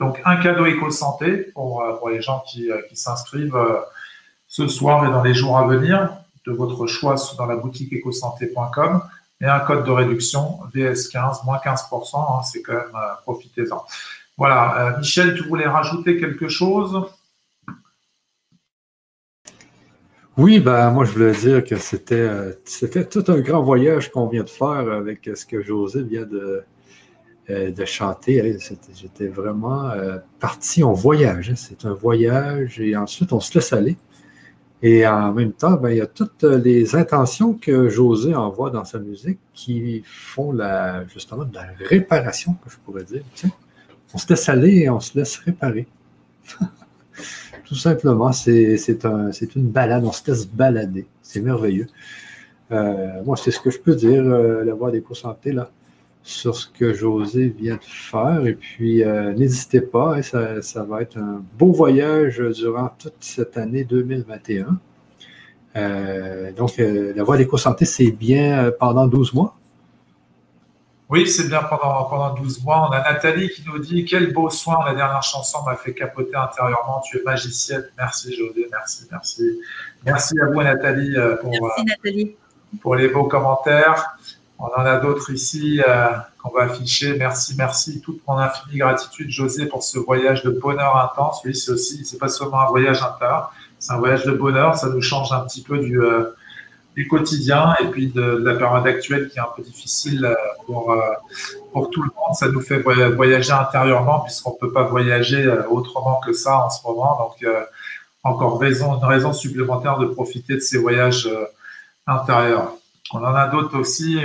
[0.00, 3.58] Donc un cadeau EcoSanté pour, euh, pour les gens qui, euh, qui s'inscrivent
[4.46, 6.10] ce soir et dans les jours à venir
[6.46, 9.02] de votre choix dans la boutique ecosanté.com
[9.40, 13.84] et un code de réduction VS15, moins 15%, hein, c'est quand même, euh, profitez-en.
[14.36, 17.06] Voilà, euh, Michel, tu voulais rajouter quelque chose?
[20.38, 24.28] Oui, ben, moi je voulais dire que c'était, euh, c'était tout un grand voyage qu'on
[24.28, 26.62] vient de faire avec ce que José vient de,
[27.48, 28.56] de chanter.
[28.94, 29.90] J'étais vraiment
[30.38, 31.50] parti en voyage.
[31.50, 31.54] Hein.
[31.56, 33.96] C'est un voyage et ensuite on se laisse aller.
[34.80, 38.84] Et en même temps, ben, il y a toutes les intentions que José envoie dans
[38.84, 43.22] sa musique qui font la, justement de la réparation, que je pourrais dire.
[44.14, 45.88] On se laisse aller et on se laisse réparer.
[47.68, 51.06] Tout simplement, c'est un, une balade, on se laisse balader.
[51.20, 51.86] C'est merveilleux.
[52.72, 55.70] Euh, moi, c'est ce que je peux dire, euh, la voix des santé là
[56.22, 58.46] sur ce que José vient de faire.
[58.46, 60.22] Et puis, euh, n'hésitez pas, hein,
[60.60, 64.78] ça, va être un beau voyage durant toute cette année 2021.
[65.76, 69.57] Euh, donc, euh, la voie d'éco-santé, c'est bien pendant 12 mois?
[71.10, 72.88] Oui, c'est bien pendant, pendant 12 mois.
[72.88, 76.36] On a Nathalie qui nous dit Quel beau soin, la dernière chanson m'a fait capoter
[76.36, 77.00] intérieurement.
[77.00, 77.84] Tu es magicienne.
[77.96, 78.68] Merci, José.
[78.70, 79.60] Merci, merci.
[80.04, 82.36] Merci à vous, Nathalie, pour, merci, Nathalie.
[82.82, 84.18] pour les beaux commentaires.
[84.58, 86.08] On en a d'autres ici euh,
[86.42, 87.16] qu'on va afficher.
[87.16, 88.00] Merci, merci.
[88.00, 91.42] Toute mon infinie gratitude, José, pour ce voyage de bonheur intense.
[91.44, 94.76] Oui, c'est aussi, c'est pas seulement un voyage intérieur, c'est un voyage de bonheur.
[94.76, 96.34] Ça nous change un petit peu du, euh,
[96.98, 100.34] du quotidien et puis de, la période actuelle qui est un peu difficile euh,
[100.66, 100.92] pour,
[101.72, 102.34] pour tout le monde.
[102.34, 107.16] Ça nous fait voyager intérieurement puisqu'on peut pas voyager autrement que ça en ce moment.
[107.16, 107.48] Donc,
[108.24, 111.30] encore une raison supplémentaire de profiter de ces voyages
[112.06, 112.72] intérieurs.
[113.12, 114.18] On en a d'autres aussi.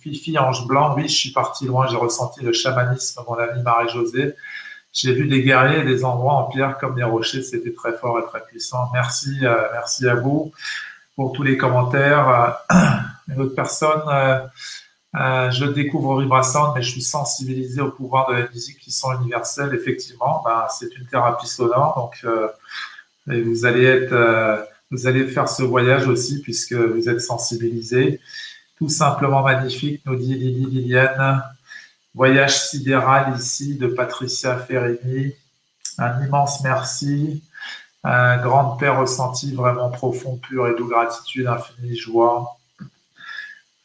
[0.00, 4.34] Fifi Ange Blanc, oui, je suis parti loin, j'ai ressenti le chamanisme, mon ami Marie-Josée.
[4.92, 8.18] J'ai vu des guerriers et des endroits en pierre comme des rochers, c'était très fort
[8.18, 8.90] et très puissant.
[8.92, 10.52] Merci, euh, merci à vous
[11.20, 12.56] pour tous les commentaires.
[13.28, 14.38] Une autre personne, euh,
[15.16, 19.12] euh, je découvre Vibrasound, mais je suis sensibilisé au pouvoir de la musique qui sont
[19.20, 19.74] universelles.
[19.74, 22.26] Effectivement, ben, c'est une thérapie sonore, donc
[23.26, 28.18] vous allez être vous allez faire ce voyage aussi puisque vous êtes sensibilisé.
[28.78, 31.44] Tout simplement magnifique, nous dit Lily Liliane.
[32.14, 35.34] Voyage sidéral ici de Patricia Ferrini.
[35.98, 37.42] Un immense merci.
[38.02, 42.56] Un grand paix ressenti vraiment profond, pur et doux gratitude, infinie joie.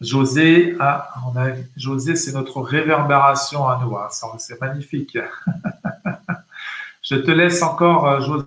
[0.02, 3.96] José, ah, on a, José, c'est notre réverbération à nous.
[3.98, 4.08] Hein.
[4.38, 5.18] c'est magnifique.
[7.02, 8.46] Je te laisse encore, euh, José.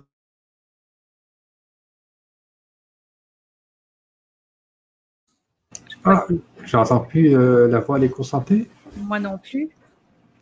[6.05, 6.25] Ah,
[6.63, 9.69] j'entends plus euh, la voix des santé Moi non plus.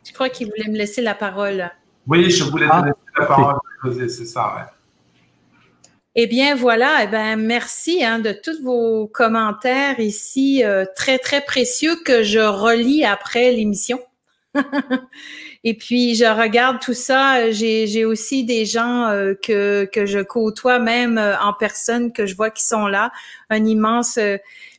[0.06, 1.70] Je crois qu'il voulait me laisser la parole?
[2.06, 3.58] Oui, je voulais te ah, laisser la parole,
[4.08, 4.72] c'est ça,
[6.20, 7.04] Eh bien, voilà.
[7.04, 12.40] Eh ben, merci hein, de tous vos commentaires ici, euh, très, très précieux que je
[12.40, 14.00] relis après l'émission.
[15.62, 17.52] Et puis, je regarde tout ça.
[17.52, 22.50] J'ai aussi des gens euh, que, que je côtoie même en personne, que je vois
[22.50, 23.12] qui sont là.
[23.48, 24.18] Un immense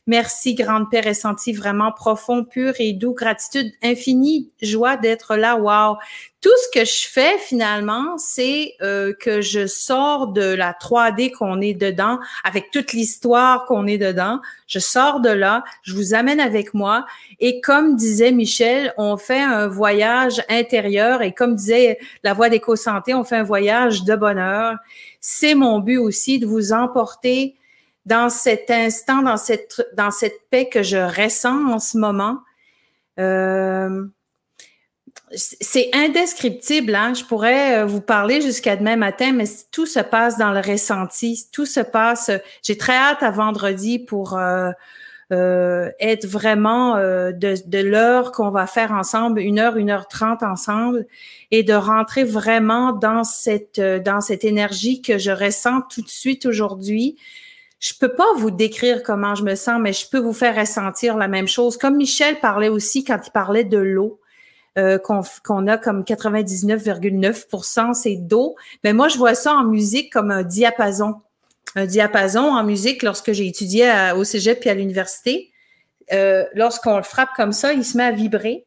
[0.06, 5.56] Merci, grande Père, et senti vraiment profond, pur et doux, gratitude infinie, joie d'être là.
[5.56, 5.98] Wow!
[6.40, 11.60] Tout ce que je fais finalement, c'est euh, que je sors de la 3D qu'on
[11.60, 14.40] est dedans, avec toute l'histoire qu'on est dedans.
[14.66, 17.04] Je sors de là, je vous amène avec moi.
[17.38, 21.20] Et comme disait Michel, on fait un voyage intérieur.
[21.20, 24.76] Et comme disait la voix d'éco-santé, on fait un voyage de bonheur.
[25.20, 27.59] C'est mon but aussi de vous emporter
[28.06, 32.38] dans cet instant, dans cette, dans cette paix que je ressens en ce moment.
[33.18, 34.06] Euh,
[35.32, 36.94] c'est indescriptible.
[36.94, 37.14] Hein?
[37.14, 41.48] Je pourrais euh, vous parler jusqu'à demain matin, mais tout se passe dans le ressenti.
[41.52, 42.30] Tout se passe.
[42.62, 44.70] J'ai très hâte à vendredi pour euh,
[45.32, 50.08] euh, être vraiment euh, de, de l'heure qu'on va faire ensemble, une heure, une heure
[50.08, 51.06] trente ensemble,
[51.52, 56.08] et de rentrer vraiment dans cette euh, dans cette énergie que je ressens tout de
[56.08, 57.16] suite aujourd'hui.
[57.80, 61.16] Je peux pas vous décrire comment je me sens, mais je peux vous faire ressentir
[61.16, 61.76] la même chose.
[61.76, 64.20] Comme Michel parlait aussi quand il parlait de l'eau.
[64.78, 68.54] Euh, qu'on a comme 99,9% c'est d'eau.
[68.84, 71.16] Mais moi, je vois ça en musique comme un diapason
[71.76, 75.50] un diapason en musique lorsque j'ai étudié au cégep puis à l'université.
[76.12, 78.66] Euh, lorsqu'on le frappe comme ça, il se met à vibrer.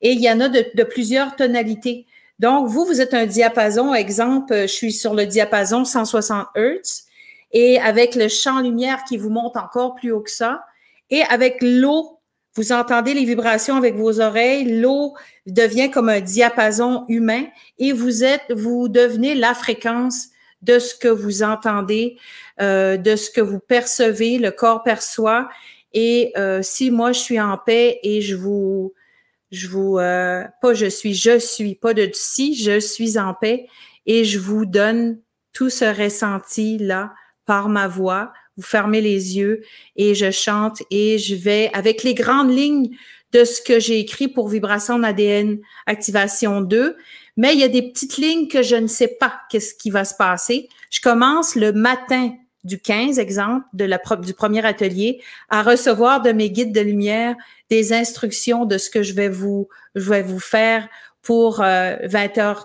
[0.00, 2.06] Et il y en a de, plusieurs tonalités.
[2.38, 3.92] Donc, vous, vous êtes un diapason.
[3.94, 7.04] Exemple, je suis sur le diapason 160 Hz.
[7.52, 10.64] Et avec le champ lumière qui vous monte encore plus haut que ça.
[11.10, 12.18] Et avec l'eau,
[12.54, 14.80] vous entendez les vibrations avec vos oreilles.
[14.80, 15.14] L'eau
[15.46, 17.44] devient comme un diapason humain
[17.78, 20.28] et vous êtes, vous devenez la fréquence
[20.62, 22.16] de ce que vous entendez,
[22.60, 25.48] euh, de ce que vous percevez, le corps perçoit.
[25.92, 28.92] Et euh, si moi je suis en paix et je vous,
[29.52, 33.68] je vous, euh, pas je suis, je suis, pas de si, je suis en paix
[34.04, 35.20] et je vous donne
[35.52, 37.12] tout ce ressenti là
[37.48, 38.30] par ma voix.
[38.58, 39.62] Vous fermez les yeux
[39.96, 42.90] et je chante et je vais avec les grandes lignes
[43.32, 46.96] de ce que j'ai écrit pour Vibration ADN Activation 2.
[47.38, 50.04] Mais il y a des petites lignes que je ne sais pas qu'est-ce qui va
[50.04, 50.68] se passer.
[50.90, 52.34] Je commence le matin
[52.64, 57.34] du 15, exemple, du premier atelier, à recevoir de mes guides de lumière
[57.70, 60.86] des instructions de ce que je vais vous, je vais vous faire
[61.22, 62.64] pour euh, 20h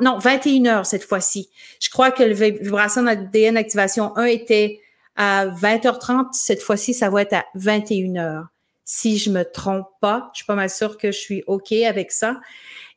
[0.00, 1.48] non, 21 heures cette fois-ci.
[1.80, 4.80] Je crois que le vibration ADN activation 1 était
[5.16, 6.32] à 20h30.
[6.32, 8.46] Cette fois-ci, ça va être à 21 heures.
[8.84, 12.12] Si je me trompe pas, je suis pas mal sûre que je suis OK avec
[12.12, 12.40] ça.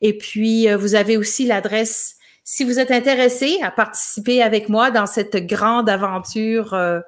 [0.00, 2.16] Et puis, euh, vous avez aussi l'adresse
[2.52, 6.98] si vous êtes intéressé à participer avec moi dans cette grande aventure euh,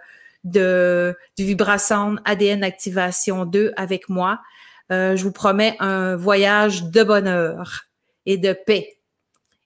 [0.45, 4.41] de, du Vibrasound ADN Activation 2 avec moi,
[4.93, 7.87] euh, je vous promets un voyage de bonheur
[8.25, 8.99] et de paix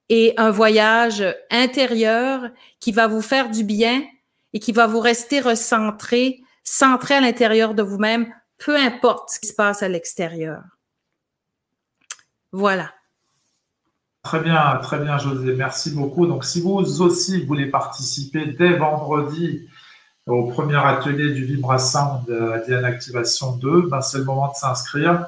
[0.08, 2.50] et un voyage intérieur
[2.80, 4.04] qui va vous faire du bien
[4.52, 9.48] et qui va vous rester recentré, centré à l'intérieur de vous-même, peu importe ce qui
[9.48, 10.62] se passe à l'extérieur.
[12.52, 12.92] Voilà.
[14.22, 15.54] Très bien, très bien, José.
[15.54, 16.26] Merci beaucoup.
[16.26, 19.68] Donc, si vous aussi voulez participer dès vendredi
[20.26, 25.26] au premier atelier du Vibrasound ADN Activation 2, ben, c'est le moment de s'inscrire.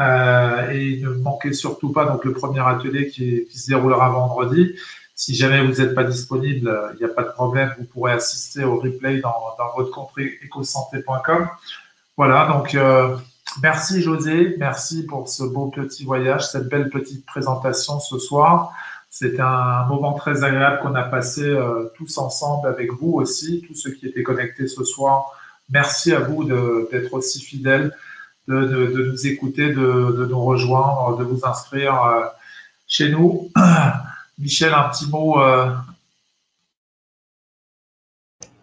[0.00, 4.74] Euh, et ne manquez surtout pas donc, le premier atelier qui, se déroulera vendredi.
[5.14, 8.64] Si jamais vous n'êtes pas disponible, il n'y a pas de problème, vous pourrez assister
[8.64, 9.34] au replay dans,
[9.76, 11.48] votre compte ecosanté.com.
[12.16, 13.16] Voilà, donc euh,
[13.62, 18.72] Merci José, merci pour ce beau petit voyage, cette belle petite présentation ce soir.
[19.10, 23.74] C'était un moment très agréable qu'on a passé euh, tous ensemble avec vous aussi, tous
[23.74, 25.30] ceux qui étaient connectés ce soir.
[25.70, 26.44] Merci à vous
[26.90, 27.94] d'être aussi fidèles,
[28.48, 32.24] de, nous écouter, de, nous rejoindre, de vous inscrire euh,
[32.86, 33.50] chez nous.
[34.38, 35.70] Michel, un petit mot euh,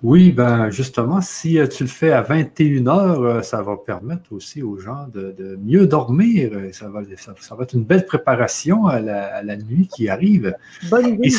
[0.03, 4.63] oui, ben justement, si euh, tu le fais à 21 heures, ça va permettre aussi
[4.63, 6.51] aux gens de, mieux dormir.
[6.71, 10.55] Ça va, ça, va être une belle préparation à la, nuit qui arrive.
[10.89, 11.31] Bonne idée.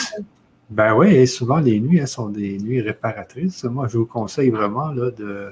[0.70, 3.64] ben oui, et souvent les nuits elles sont des nuits réparatrices.
[3.64, 5.50] Moi, je vous conseille vraiment là, de,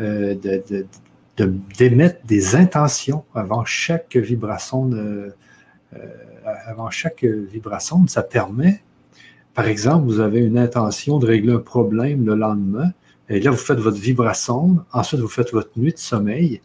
[0.00, 0.34] euh,
[1.36, 4.90] d'émettre des intentions avant chaque vibration.
[6.66, 8.82] avant chaque vibration, ça permet
[9.56, 12.92] par exemple, vous avez une intention de régler un problème le lendemain,
[13.30, 16.60] et là, vous faites votre vibration, ensuite, vous faites votre nuit de sommeil,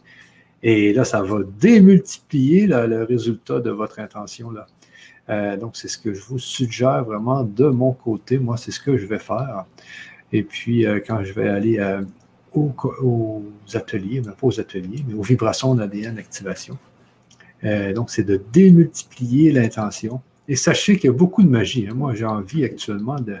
[0.62, 4.66] et là, ça va démultiplier le résultat de votre intention-là.
[5.30, 8.38] Euh, donc, c'est ce que je vous suggère vraiment de mon côté.
[8.38, 9.64] Moi, c'est ce que je vais faire.
[10.30, 11.78] Et puis, euh, quand je vais aller
[12.56, 13.42] euh, aux,
[13.74, 16.78] ateliers, mais pas aux ateliers, mais aux vibrations d'ADN activation.
[17.94, 21.86] donc, c'est de démultiplier l'intention et sachez qu'il y a beaucoup de magie.
[21.88, 21.94] Hein.
[21.94, 23.36] Moi, j'ai envie actuellement de.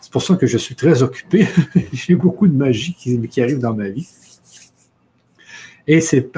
[0.00, 1.46] C'est pour ça que je suis très occupé.
[1.92, 4.08] j'ai beaucoup de magie qui, arrive dans ma vie.
[5.86, 6.30] Et c'est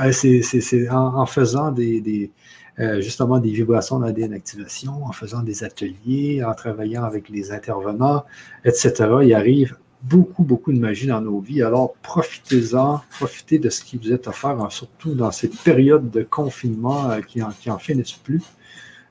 [0.91, 2.31] en, faisant des,
[2.79, 8.25] euh, justement des vibrations d'ADN activation, en faisant des ateliers, en travaillant avec les intervenants,
[8.65, 8.93] etc.
[9.23, 11.63] Il arrive beaucoup, beaucoup de magie dans nos vies.
[11.63, 16.23] Alors, profitez-en, profitez de ce qui vous est offert, hein, surtout dans cette période de
[16.23, 18.43] confinement euh, qui n'en finissent plus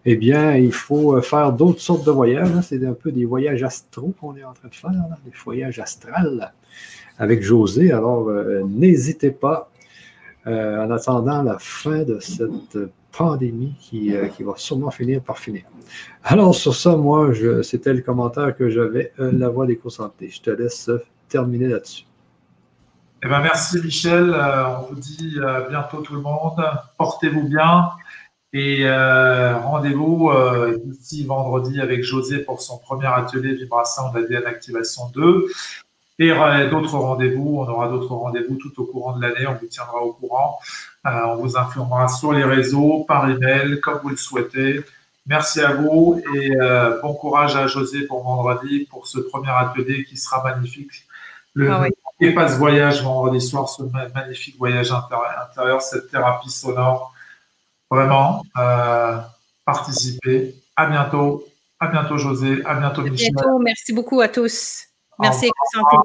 [0.05, 2.49] eh bien, il faut euh, faire d'autres sortes de voyages.
[2.53, 2.61] Hein.
[2.61, 6.53] C'est un peu des voyages astraux qu'on est en train de faire, des voyages astrales
[7.17, 7.93] avec José.
[7.93, 9.69] Alors, euh, n'hésitez pas,
[10.45, 12.77] en attendant la fin de cette
[13.15, 15.63] pandémie qui, va sûrement finir par finir.
[16.23, 20.29] Alors, sur ça, moi, c'était le commentaire que j'avais, la voix des santé.
[20.29, 20.89] Je te laisse
[21.29, 22.05] terminer là-dessus.
[23.25, 24.33] Eh ben, merci Michel.
[24.33, 25.37] Euh, on vous dit
[25.69, 26.61] bientôt tout le monde.
[26.97, 27.89] Portez-vous bien.
[28.55, 35.09] Et euh, rendez-vous euh, ici vendredi avec José pour son premier atelier vibration d'ADN Activation
[35.09, 35.47] 2.
[36.19, 36.29] Et
[36.69, 40.13] d'autres rendez-vous, on aura d'autres rendez-vous tout au courant de l'année, on vous tiendra au
[40.13, 40.59] courant.
[41.05, 44.81] on vous informera sur les réseaux, par email, comme vous le souhaitez.
[45.25, 46.51] Merci à vous et
[47.01, 51.07] bon courage à José pour vendredi, pour ce premier atelier qui sera magnifique.
[51.55, 51.87] Le, ah
[52.19, 53.83] et pas ce voyage vendredi soir, ce
[54.13, 57.13] magnifique voyage intérieur, cette thérapie sonore.
[57.89, 59.17] Vraiment, euh,
[59.65, 60.55] participez.
[60.75, 61.45] À bientôt.
[61.79, 62.61] À bientôt, José.
[62.65, 63.29] À bientôt, Michel.
[63.37, 63.59] À bientôt.
[63.59, 64.87] Merci beaucoup à tous.
[65.19, 65.97] Merci, Santé.